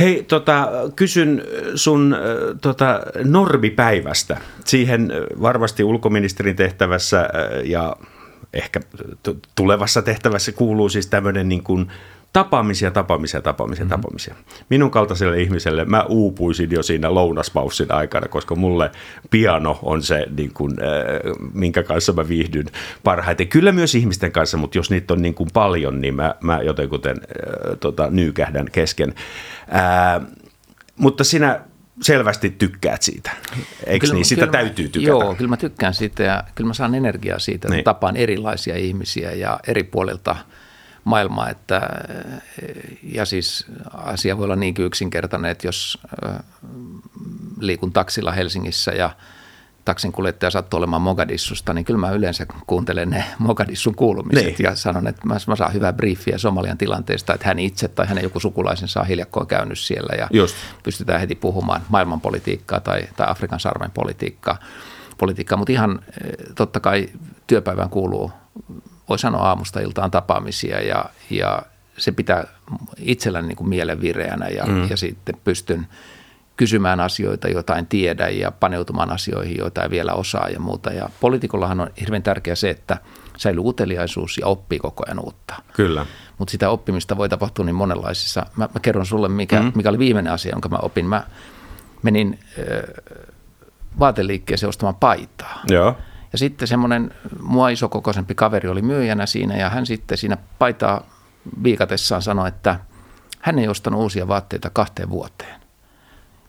[0.00, 1.42] Hei, tota, kysyn
[1.74, 2.16] sun
[2.60, 4.36] tota, normipäivästä.
[4.64, 7.28] Siihen varmasti ulkoministerin tehtävässä
[7.64, 7.96] ja
[8.52, 8.80] ehkä
[9.54, 11.90] tulevassa tehtävässä kuuluu siis tämmöinen niin kuin
[12.34, 13.96] tapaamisia, tapaamisia, tapaamisia, mm-hmm.
[13.96, 14.34] tapaamisia.
[14.70, 18.90] Minun kaltaiselle ihmiselle mä uupuisin jo siinä lounaspaussin aikana, koska mulle
[19.30, 22.66] piano on se, niin kuin, äh, minkä kanssa mä viihdyn
[23.04, 23.48] parhaiten.
[23.48, 27.16] Kyllä myös ihmisten kanssa, mutta jos niitä on niin kuin paljon, niin mä, mä jotenkuten
[27.16, 29.14] äh, tota, nyykähdän kesken.
[29.74, 30.26] Äh,
[30.96, 31.60] mutta sinä
[32.02, 33.30] selvästi tykkäät siitä,
[33.86, 34.24] eikö kyllä, niin?
[34.24, 35.08] Sitä kyllä täytyy tykätä.
[35.08, 37.84] Joo, kyllä mä tykkään siitä ja kyllä mä saan energiaa siitä, että niin.
[37.84, 40.36] tapaan erilaisia ihmisiä ja eri puolilta–
[41.04, 41.50] maailmaa.
[41.50, 41.80] Että,
[43.02, 45.98] ja siis asia voi olla niin yksinkertainen, että jos
[47.60, 49.10] liikun taksilla Helsingissä ja
[49.84, 54.56] taksin kuljettaja sattuu olemaan Mogadissusta, niin kyllä mä yleensä kuuntelen ne Mogadissun kuulumiset niin.
[54.58, 58.24] ja sanon, että mä, mä saan hyvää briefiä Somalian tilanteesta, että hän itse tai hänen
[58.24, 60.56] joku sukulaisensa on hiljakkoon käynyt siellä ja Just.
[60.82, 64.58] pystytään heti puhumaan maailmanpolitiikkaa tai, tai Afrikan sarven politiikkaa.
[65.18, 65.58] politiikkaa.
[65.58, 66.00] Mutta ihan
[66.54, 67.08] totta kai
[67.46, 68.32] työpäivään kuuluu
[69.08, 71.62] voi sanoa aamusta iltaan tapaamisia ja, ja
[71.98, 72.46] se pitää
[72.98, 74.90] itselläni niin kuin mielen vireänä ja, mm.
[74.90, 75.86] ja sitten pystyn
[76.56, 80.92] kysymään asioita, joita en tiedä ja paneutumaan asioihin, joita ei vielä osaa ja muuta.
[80.92, 82.98] Ja poliitikollahan on hirveän tärkeää se, että
[83.36, 85.54] säilyy uteliaisuus ja oppii koko ajan uutta.
[85.72, 86.06] Kyllä.
[86.38, 88.46] Mutta sitä oppimista voi tapahtua niin monenlaisissa.
[88.56, 89.72] Mä, mä kerron sulle, mikä, mm.
[89.74, 91.06] mikä oli viimeinen asia, jonka mä opin.
[91.06, 91.26] Mä
[92.02, 92.64] menin äh,
[93.98, 95.62] vaateliikkeeseen ostamaan paitaa.
[95.68, 95.96] Joo.
[96.34, 97.10] Ja sitten semmoinen
[97.40, 101.06] mua isokokoisempi kaveri oli myyjänä siinä ja hän sitten siinä paitaa
[101.62, 102.80] viikatessaan sanoi, että
[103.40, 105.60] hän ei ostanut uusia vaatteita kahteen vuoteen.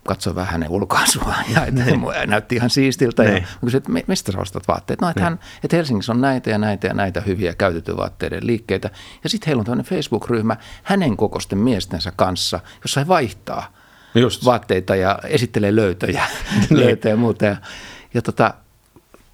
[0.07, 2.01] Katsoin vähän hänen ulkoasua ja että niin.
[2.27, 3.23] näytti ihan siistiltä.
[3.23, 3.47] Ja niin.
[3.65, 5.01] kysyin, että mistä sä ostat vaatteet?
[5.01, 5.23] No, että, niin.
[5.23, 8.89] hän, että Helsingissä on näitä ja näitä ja näitä hyviä käytettyjä vaatteiden liikkeitä.
[9.23, 13.73] Ja sitten heillä on tämmöinen Facebook-ryhmä hänen kokosten miestensä kanssa, jossa he vaihtaa
[14.15, 14.45] Just.
[14.45, 16.23] vaatteita ja esittelee löytöjä,
[16.69, 17.45] löytöjä ja muuta.
[17.45, 17.55] Ja,
[18.13, 18.53] ja tota,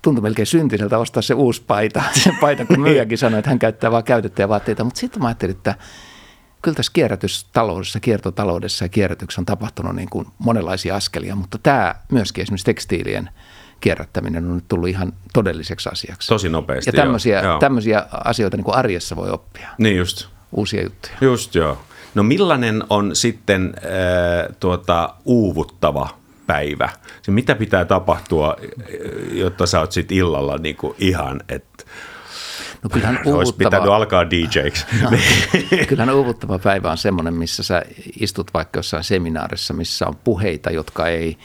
[0.02, 2.04] tuntui melkein syntiseltä ostaa se uusi paita.
[2.24, 4.84] Se paita, kun myyjäkin sanoi, että hän käyttää vain käytettyjä vaatteita.
[4.84, 5.76] Mutta sitten mä ajattelin, että
[6.62, 12.42] kyllä tässä kierrätystaloudessa, kiertotaloudessa ja kierrätyksessä on tapahtunut niin kuin monenlaisia askelia, mutta tämä myöskin
[12.42, 13.30] esimerkiksi tekstiilien
[13.82, 16.28] kierrättäminen on nyt tullut ihan todelliseksi asiaksi.
[16.28, 17.60] Tosi nopeasti, Ja tämmöisiä, joo.
[17.60, 19.70] tämmöisiä asioita niin kuin arjessa voi oppia.
[19.78, 20.28] Niin just.
[20.52, 21.14] Uusia juttuja.
[21.22, 21.78] Just joo.
[22.16, 26.10] No millainen on sitten äh, tuota, uuvuttava
[26.52, 26.90] päivä?
[27.22, 28.56] Se mitä pitää tapahtua,
[29.32, 31.84] jotta sä oot sitten illalla niin kuin ihan, että
[32.84, 33.38] No kyllähän uuvuttava...
[33.38, 34.86] Olisi pitänyt alkaa DJiksi.
[35.02, 35.10] No,
[35.90, 37.84] kyllähän uuvuttava päivä on semmoinen, missä sä
[38.20, 41.38] istut vaikka jossain seminaarissa, missä on puheita, jotka ei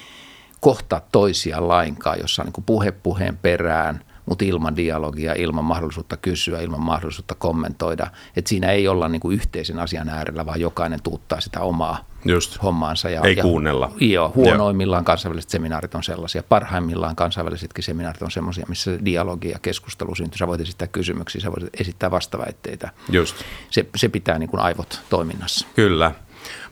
[0.60, 6.60] kohtaa toisia lainkaan, jossa on niin puhe puheen perään, mutta ilman dialogia, ilman mahdollisuutta kysyä,
[6.60, 8.06] ilman mahdollisuutta kommentoida.
[8.36, 12.62] Että siinä ei olla niin yhteisen asian äärellä, vaan jokainen tuuttaa sitä omaa Just.
[12.62, 13.10] hommaansa.
[13.10, 13.92] Ja, ei ja, kuunnella.
[14.00, 16.42] Joo, huonoimmillaan kansainväliset seminaarit on sellaisia.
[16.42, 20.38] Parhaimmillaan kansainvälisetkin seminaarit on sellaisia, missä dialogi ja keskustelu syntyy.
[20.38, 22.90] Sä voit esittää kysymyksiä, sä voit esittää vastaväitteitä.
[23.08, 23.36] Just.
[23.70, 25.66] Se, se pitää niin kuin aivot toiminnassa.
[25.74, 26.12] Kyllä.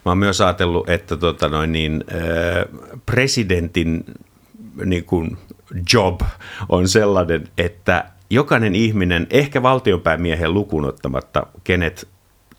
[0.05, 4.05] Mä oon myös ajatellut, että tota noin niin, äh, presidentin
[4.85, 5.37] niin kuin
[5.93, 6.21] job
[6.69, 12.07] on sellainen, että jokainen ihminen, ehkä valtionpäämiehen lukuun ottamatta, kenet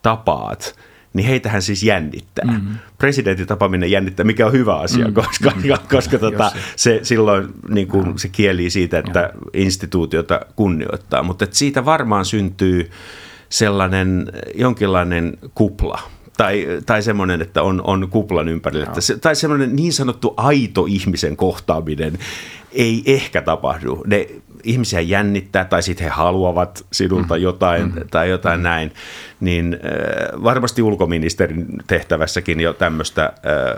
[0.03, 0.77] tapaat,
[1.17, 2.45] niin heitähän siis jännittää.
[2.45, 2.75] Mm-hmm.
[2.99, 5.15] Presidentin tapaaminen jännittää, mikä on hyvä asia, mm-hmm.
[5.15, 5.89] koska, mm-hmm.
[5.91, 9.31] koska tota, se silloin niin kuin, se kieli siitä, että ja.
[9.55, 11.23] instituutiota kunnioittaa.
[11.23, 12.91] Mutta siitä varmaan syntyy
[13.49, 16.03] sellainen jonkinlainen kupla–
[16.37, 18.87] tai, tai semmoinen, että on, on kuplan ympärillä.
[18.87, 22.19] Että se, tai semmoinen niin sanottu aito ihmisen kohtaaminen
[22.73, 24.03] ei ehkä tapahdu.
[24.07, 24.29] Ne
[24.63, 27.43] ihmisiä jännittää tai sitten he haluavat sinulta mm.
[27.43, 28.09] jotain mm.
[28.11, 28.65] tai jotain mm.
[28.65, 28.93] näin.
[29.41, 33.33] Niin äh, varmasti ulkoministerin tehtävässäkin jo tämmöistä äh,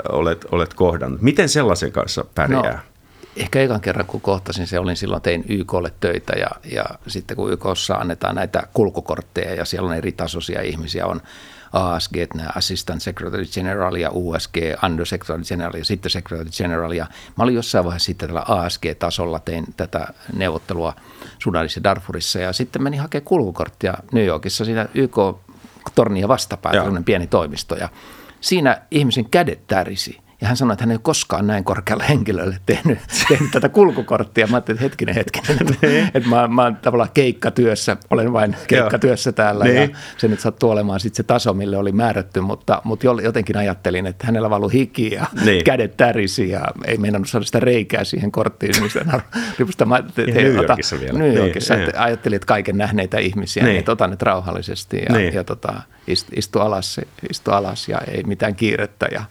[0.09, 1.22] olet, olet kohdannut.
[1.22, 2.72] Miten sellaisen kanssa pärjää?
[2.72, 2.79] No
[3.39, 7.53] ehkä ekan kerran kun kohtasin se, olin silloin tein YKlle töitä ja, ja sitten kun
[7.53, 11.20] YKssa annetaan näitä kulkukortteja ja siellä on eri tasoisia ihmisiä, on
[11.73, 16.93] ASG, nämä Assistant Secretary General ja USG, Under Secretary General ja sitten Secretary General.
[16.93, 17.07] Ja
[17.39, 20.95] mä olin jossain vaiheessa sitten tällä ASG-tasolla, tein tätä neuvottelua
[21.39, 22.39] Sudanissa Darfurissa.
[22.39, 27.77] Ja sitten menin hakemaan kulkukorttia New Yorkissa siinä YK-tornia vastapäätä, pieni toimisto.
[27.77, 27.89] Ja
[28.41, 32.57] siinä ihmisen kädet tärisi– ja hän sanoi, että hän ei ole koskaan näin korkealle henkilölle
[32.66, 34.47] tehnyt, tehnyt tätä kulkukorttia.
[34.47, 35.59] Mä ajattelin, että hetkinen, hetkinen.
[35.82, 36.11] Niin.
[36.14, 39.64] että mä, mä oon tavallaan keikkatyössä, olen vain keikkatyössä täällä.
[39.64, 39.97] Ja niin.
[40.18, 42.41] se nyt sattuu olemaan sitten se taso, mille oli määrätty.
[42.41, 45.64] Mutta, mutta jotenkin ajattelin, että hänellä valu hiki ja niin.
[45.64, 48.82] kädet tärisi ja ei meinannut saada sitä reikää siihen korttiin.
[48.82, 49.20] Mistä
[49.59, 51.18] lipusta mä, te, New Yorkissa vielä.
[51.18, 51.74] New Yorkissa.
[51.74, 55.34] Niin, että ajattelin, että kaiken nähneitä ihmisiä, niin, että otan nyt rauhallisesti ja, niin.
[55.34, 55.82] ja tota,
[56.36, 57.00] istu, alas,
[57.30, 59.24] istu alas ja ei mitään kiirettä ja,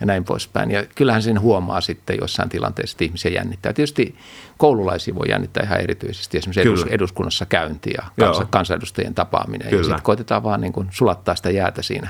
[0.00, 0.70] ja näin poispäin.
[0.70, 3.72] Ja kyllähän sen huomaa sitten jossain tilanteessa, että ihmisiä jännittää.
[3.72, 4.16] Tietysti
[4.56, 6.86] koululaisia voi jännittää ihan erityisesti, esimerkiksi Kyllä.
[6.90, 9.68] eduskunnassa käynti ja kansa, kansanedustajien tapaaminen.
[9.68, 9.80] Kyllä.
[9.80, 12.08] Ja sitten koitetaan vaan niin kuin sulattaa sitä jäätä siinä,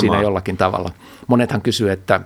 [0.00, 0.90] siinä jollakin tavalla.
[1.26, 2.20] Monethan kysyy, että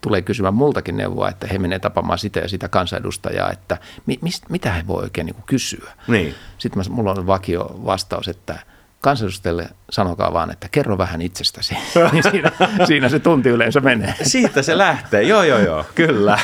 [0.00, 4.44] tulee kysymään multakin neuvoa, että he menee tapaamaan sitä ja sitä kansanedustajaa, että mi, mist,
[4.48, 5.92] mitä he voi oikein niin kuin kysyä.
[6.08, 6.34] Niin.
[6.58, 8.58] Sitten mulla on vakio vastaus, että–
[9.04, 11.76] kansanedustajille sanokaa vaan, että kerro vähän itsestäsi.
[12.12, 12.52] niin siinä,
[12.86, 14.14] siinä se tunti yleensä menee.
[14.22, 16.38] Siitä se lähtee, joo joo joo, kyllä.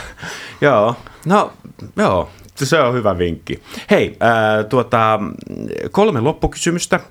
[0.61, 0.97] joo,
[1.27, 1.53] no
[1.97, 3.63] joo, se on hyvä vinkki.
[3.91, 5.21] Hei, äh, tuota,
[5.91, 6.97] kolme loppukysymystä.
[6.97, 7.03] Äh,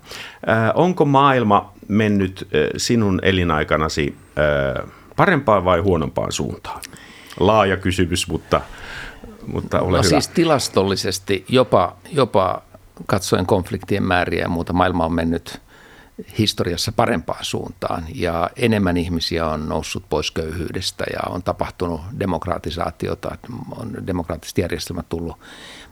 [0.73, 6.81] onko maailma mennyt äh, sinun elinaikanasi äh, parempaan vai huonompaan suuntaan?
[7.39, 8.61] Laaja kysymys, mutta,
[9.47, 10.09] mutta ole no hyvä.
[10.09, 12.61] siis tilastollisesti jopa, jopa
[13.05, 15.61] katsoen konfliktien määriä ja muuta, maailma on mennyt
[16.37, 23.37] historiassa parempaan suuntaan ja enemmän ihmisiä on noussut pois köyhyydestä ja on tapahtunut demokratisaatiota,
[23.77, 25.37] on demokraattiset järjestelmät tullut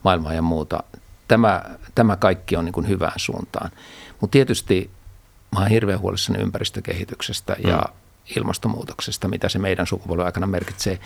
[0.04, 0.84] maailmaan ja muuta.
[1.28, 1.64] Tämä,
[1.96, 3.72] tämä kaikki on niin kuin hyvään suuntaan.
[4.22, 4.90] Mutta tietysti
[5.52, 7.94] mä oon hirveän huolissani ympäristökehityksestä ja mm.
[8.36, 11.00] ilmastonmuutoksesta, mitä se meidän sukupolven aikana merkitsee.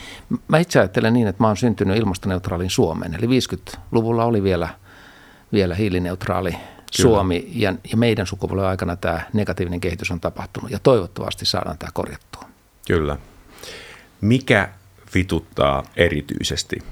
[0.47, 3.16] Mä itse ajattelen niin, että mä oon syntynyt ilmastoneutraalin Suomeen.
[3.16, 4.70] Eli 50-luvulla oli vielä–
[5.54, 6.68] vielä hiilineutraali Kyllä.
[6.91, 11.89] Suomi ja, ja meidän sukupolven aikana tämä negatiivinen kehitys on tapahtunut ja toivottavasti saadaan tämä
[11.93, 12.43] korjattua.
[12.88, 13.18] Kyllä.
[14.22, 14.70] Mikä
[15.16, 16.84] vituttaa erityisesti?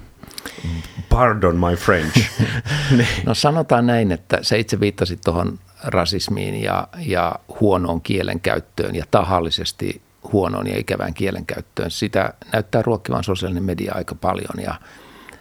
[1.10, 2.20] Pardon my French.
[3.26, 10.02] No sanotaan näin, että se itse viittasit tuohon rasismiin ja, ja huonoon kielenkäyttöön ja tahallisesti
[10.34, 11.92] huonoon ja ikävään kielenkäyttöön.
[11.92, 14.76] Sitä näyttää ruokkivan sosiaalinen media aika paljon ja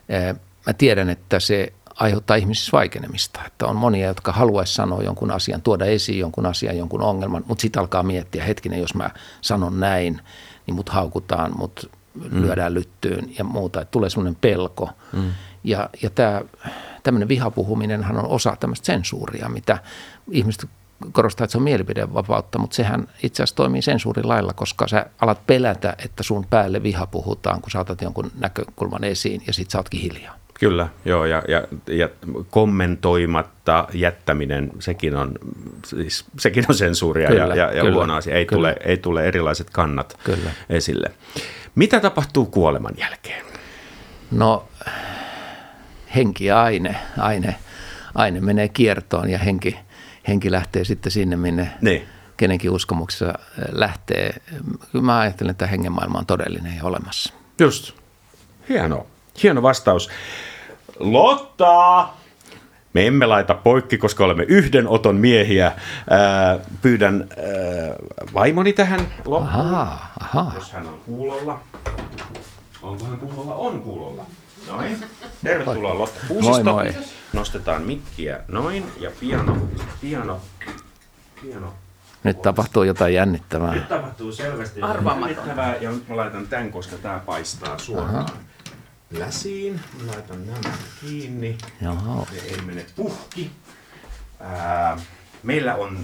[0.09, 0.35] eh,
[0.66, 3.40] mä tiedän, että se aiheuttaa ihmisissä vaikenemista.
[3.46, 7.62] Että on monia, jotka haluaisi sanoa jonkun asian, tuoda esiin jonkun asian, jonkun ongelman, mutta
[7.62, 10.20] sitten alkaa miettiä, hetkinen, jos mä sanon näin,
[10.66, 12.42] niin mut haukutaan, mut mm.
[12.42, 13.80] lyödään lyttyyn ja muuta.
[13.80, 14.90] Että tulee semmoinen pelko.
[15.12, 15.32] Mm.
[15.64, 16.42] Ja, ja tämä
[17.03, 19.78] tämmöinen vihapuhuminenhan on osa tämmöistä sensuuria, mitä
[20.30, 20.66] ihmiset
[21.12, 25.94] korostaa, että se on mielipidevapautta, mutta sehän itse asiassa toimii sensuurilailla, koska sä alat pelätä,
[26.05, 30.01] että sun päälle viha puhutaan, kun sä otat jonkun näkökulman esiin ja sit sä ootkin
[30.01, 30.34] hiljaa.
[30.61, 32.09] Kyllä, joo, ja, ja, ja
[32.50, 35.34] kommentoimatta jättäminen, sekin on,
[35.84, 38.34] siis, sekin on sensuuria kyllä, ja, ja, ja kyllä, huono asia.
[38.34, 38.72] Ei, kyllä.
[38.72, 40.50] tule, ei tule erilaiset kannat kyllä.
[40.68, 41.12] esille.
[41.74, 43.44] Mitä tapahtuu kuoleman jälkeen?
[44.30, 44.68] No,
[46.14, 47.54] henki ja aine, aine,
[48.14, 49.78] aine menee kiertoon ja henki,
[50.28, 52.02] henki lähtee sitten sinne, minne niin.
[52.36, 53.34] kenenkin uskomuksessa
[53.72, 54.34] lähtee.
[54.92, 57.34] Kyllä mä ajattelen, että hengenmaailma on todellinen ja olemassa.
[57.61, 57.92] Just.
[58.68, 59.06] Hieno.
[59.43, 60.11] Hieno vastaus.
[60.99, 62.09] Lotta!
[62.93, 65.72] Me emme laita poikki, koska olemme yhden oton miehiä.
[66.11, 67.47] Ää, pyydän ää,
[68.34, 70.53] vaimoni tähän loppuun, aha, aha.
[70.55, 71.61] jos hän on kuulolla.
[72.82, 73.55] Onko hän kuulolla?
[73.55, 74.24] On kuulolla.
[74.68, 75.05] Noin.
[75.45, 76.64] Tervetuloa Lotta Kuusisto.
[76.64, 76.95] Moi moi.
[77.32, 79.57] Nostetaan mikkiä noin ja piano,
[80.01, 80.41] piano,
[81.43, 81.72] piano.
[82.24, 83.74] Nyt tapahtuu jotain jännittävää.
[83.74, 88.16] Nyt tapahtuu selvästi jännittävää ja nyt mä laitan tämän, koska tämä paistaa suoraan.
[88.16, 88.47] Aha
[89.11, 89.80] läsiin.
[90.06, 91.59] Mä laitan nämä kiinni.
[91.82, 92.26] Jaha.
[92.32, 93.50] Ne ei mene puhki.
[94.40, 94.98] Ää,
[95.42, 95.98] meillä on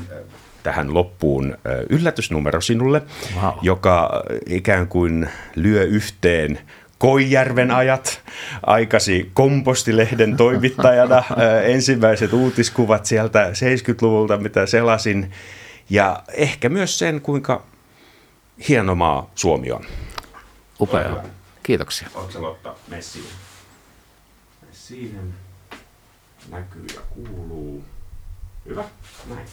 [0.62, 1.59] tähän loppuun
[1.90, 3.02] yllätysnumero sinulle,
[3.42, 3.52] wow.
[3.62, 6.59] joka ikään kuin lyö yhteen
[6.98, 8.20] Koijärven ajat,
[8.62, 11.24] aikasi kompostilehden toimittajana,
[11.74, 15.30] ensimmäiset uutiskuvat sieltä 70-luvulta, mitä selasin,
[15.90, 17.62] ja ehkä myös sen, kuinka
[18.68, 19.84] hieno maa Suomi on.
[20.80, 21.16] Upea.
[21.65, 22.09] Kiitoksia.
[22.15, 23.25] Oletko Lotta Messiin?
[24.67, 25.35] Messiinen
[26.51, 27.85] näkyy ja kuuluu.
[28.69, 28.85] Hyvä,
[29.29, 29.49] näin.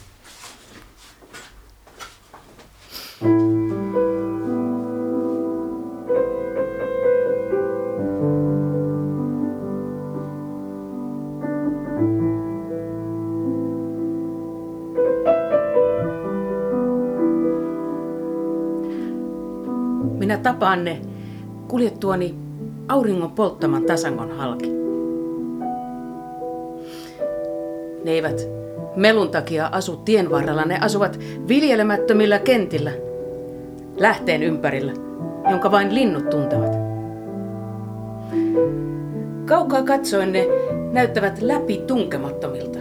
[20.18, 21.11] Minä tapaan ne
[21.72, 22.34] kuljettuani
[22.88, 24.72] auringon polttaman tasangon halki.
[28.04, 28.48] Ne eivät
[28.96, 31.18] melun takia asu tien varrella, ne asuvat
[31.48, 32.90] viljelemättömillä kentillä,
[33.96, 34.92] lähteen ympärillä,
[35.50, 36.76] jonka vain linnut tuntevat.
[39.46, 40.46] Kaukaa katsoen ne
[40.92, 42.78] näyttävät läpi tunkemattomilta,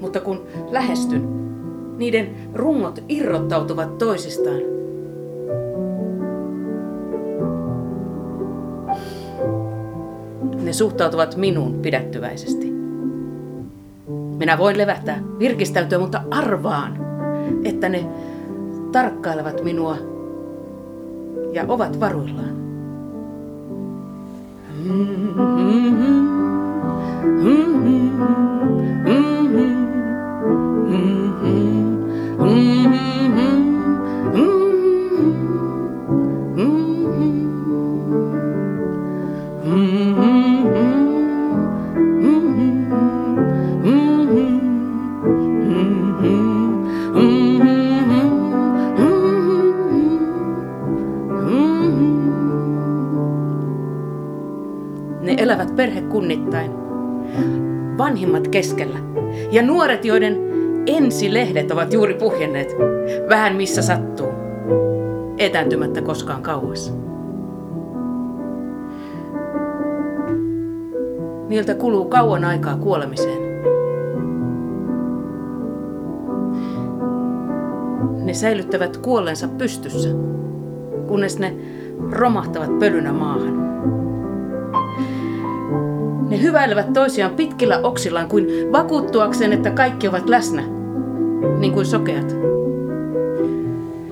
[0.00, 1.28] mutta kun lähestyn,
[1.96, 4.60] niiden rungot irrottautuvat toisistaan–
[10.76, 12.72] suhtautuvat minuun pidättyväisesti.
[14.38, 16.96] Minä voin levähtää, virkistäytyä, mutta arvaan,
[17.64, 18.06] että ne
[18.92, 19.96] tarkkailevat minua
[21.52, 22.56] ja ovat varuillaan.
[24.84, 25.40] Mm-hmm.
[25.40, 26.26] Mm-hmm.
[27.42, 29.15] Mm-hmm.
[55.76, 56.70] Perhekunnittain.
[57.98, 58.98] Vanhimmat keskellä
[59.50, 60.36] ja nuoret, joiden
[60.86, 62.76] ensilehdet ovat juuri puhjenneet,
[63.28, 64.28] vähän missä sattuu,
[65.38, 66.94] etääntymättä koskaan kauas.
[71.48, 73.46] Niiltä kuluu kauan aikaa kuolemiseen.
[78.24, 80.08] Ne säilyttävät kuollensa pystyssä,
[81.06, 81.54] kunnes ne
[82.10, 83.66] romahtavat pölynä maahan.
[86.28, 90.62] Ne hyväilevät toisiaan pitkillä oksillaan kuin vakuuttuakseen, että kaikki ovat läsnä,
[91.58, 92.36] niin kuin sokeat.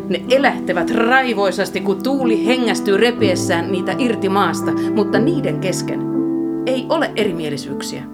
[0.09, 6.01] Ne elähtävät raivoisasti, kun tuuli hengästyy repiessään niitä irti maasta, mutta niiden kesken
[6.67, 8.05] ei ole erimielisyyksiä.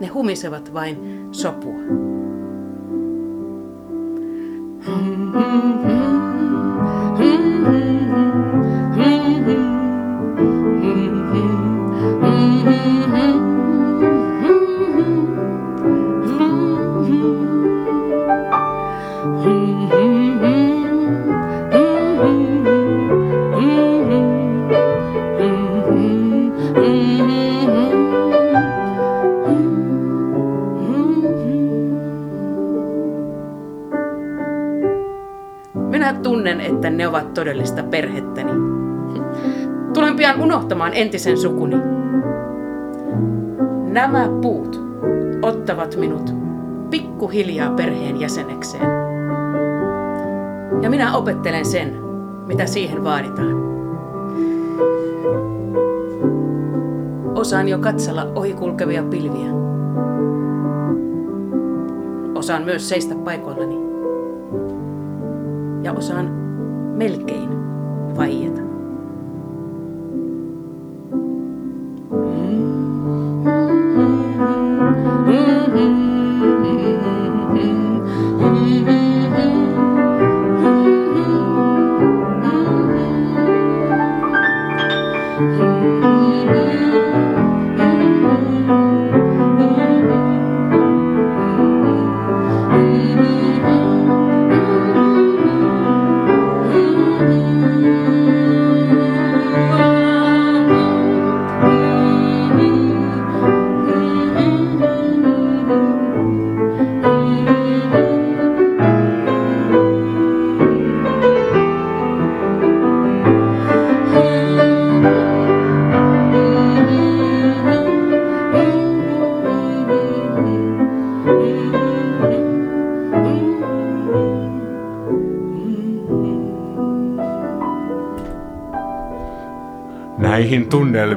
[0.00, 2.07] Ne humisevat vain sopua.
[37.38, 38.52] Todellista perhettäni.
[39.94, 41.76] Tulen pian unohtamaan entisen sukuni.
[43.88, 44.80] Nämä puut
[45.42, 46.34] ottavat minut
[46.90, 48.90] pikkuhiljaa perheen jäsenekseen.
[50.82, 51.96] Ja minä opettelen sen,
[52.46, 53.68] mitä siihen vaaditaan.
[57.34, 59.50] Osaan jo katsella ohikulkevia pilviä.
[62.34, 63.78] Osaan myös seistä paikoillani.
[65.82, 66.37] Ja osaan
[66.98, 67.50] melkein
[68.16, 68.67] vaieta.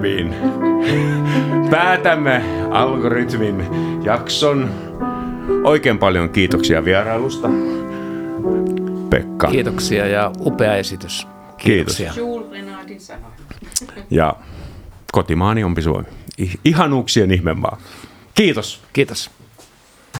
[0.01, 0.35] Tunnelmiin
[1.69, 3.65] päätämme algoritmin
[4.03, 4.69] jakson.
[5.63, 7.49] Oikein paljon kiitoksia vierailusta.
[9.09, 9.47] Pekka.
[9.47, 11.27] Kiitoksia ja upea esitys.
[11.57, 12.13] Kiitoksia.
[12.13, 14.05] Kiitos.
[14.09, 14.35] Ja
[15.11, 16.07] kotimaani onpi Suomi.
[16.65, 17.77] Ihanuuksien ihmemaa.
[18.35, 18.81] Kiitos.
[18.93, 19.31] Kiitos.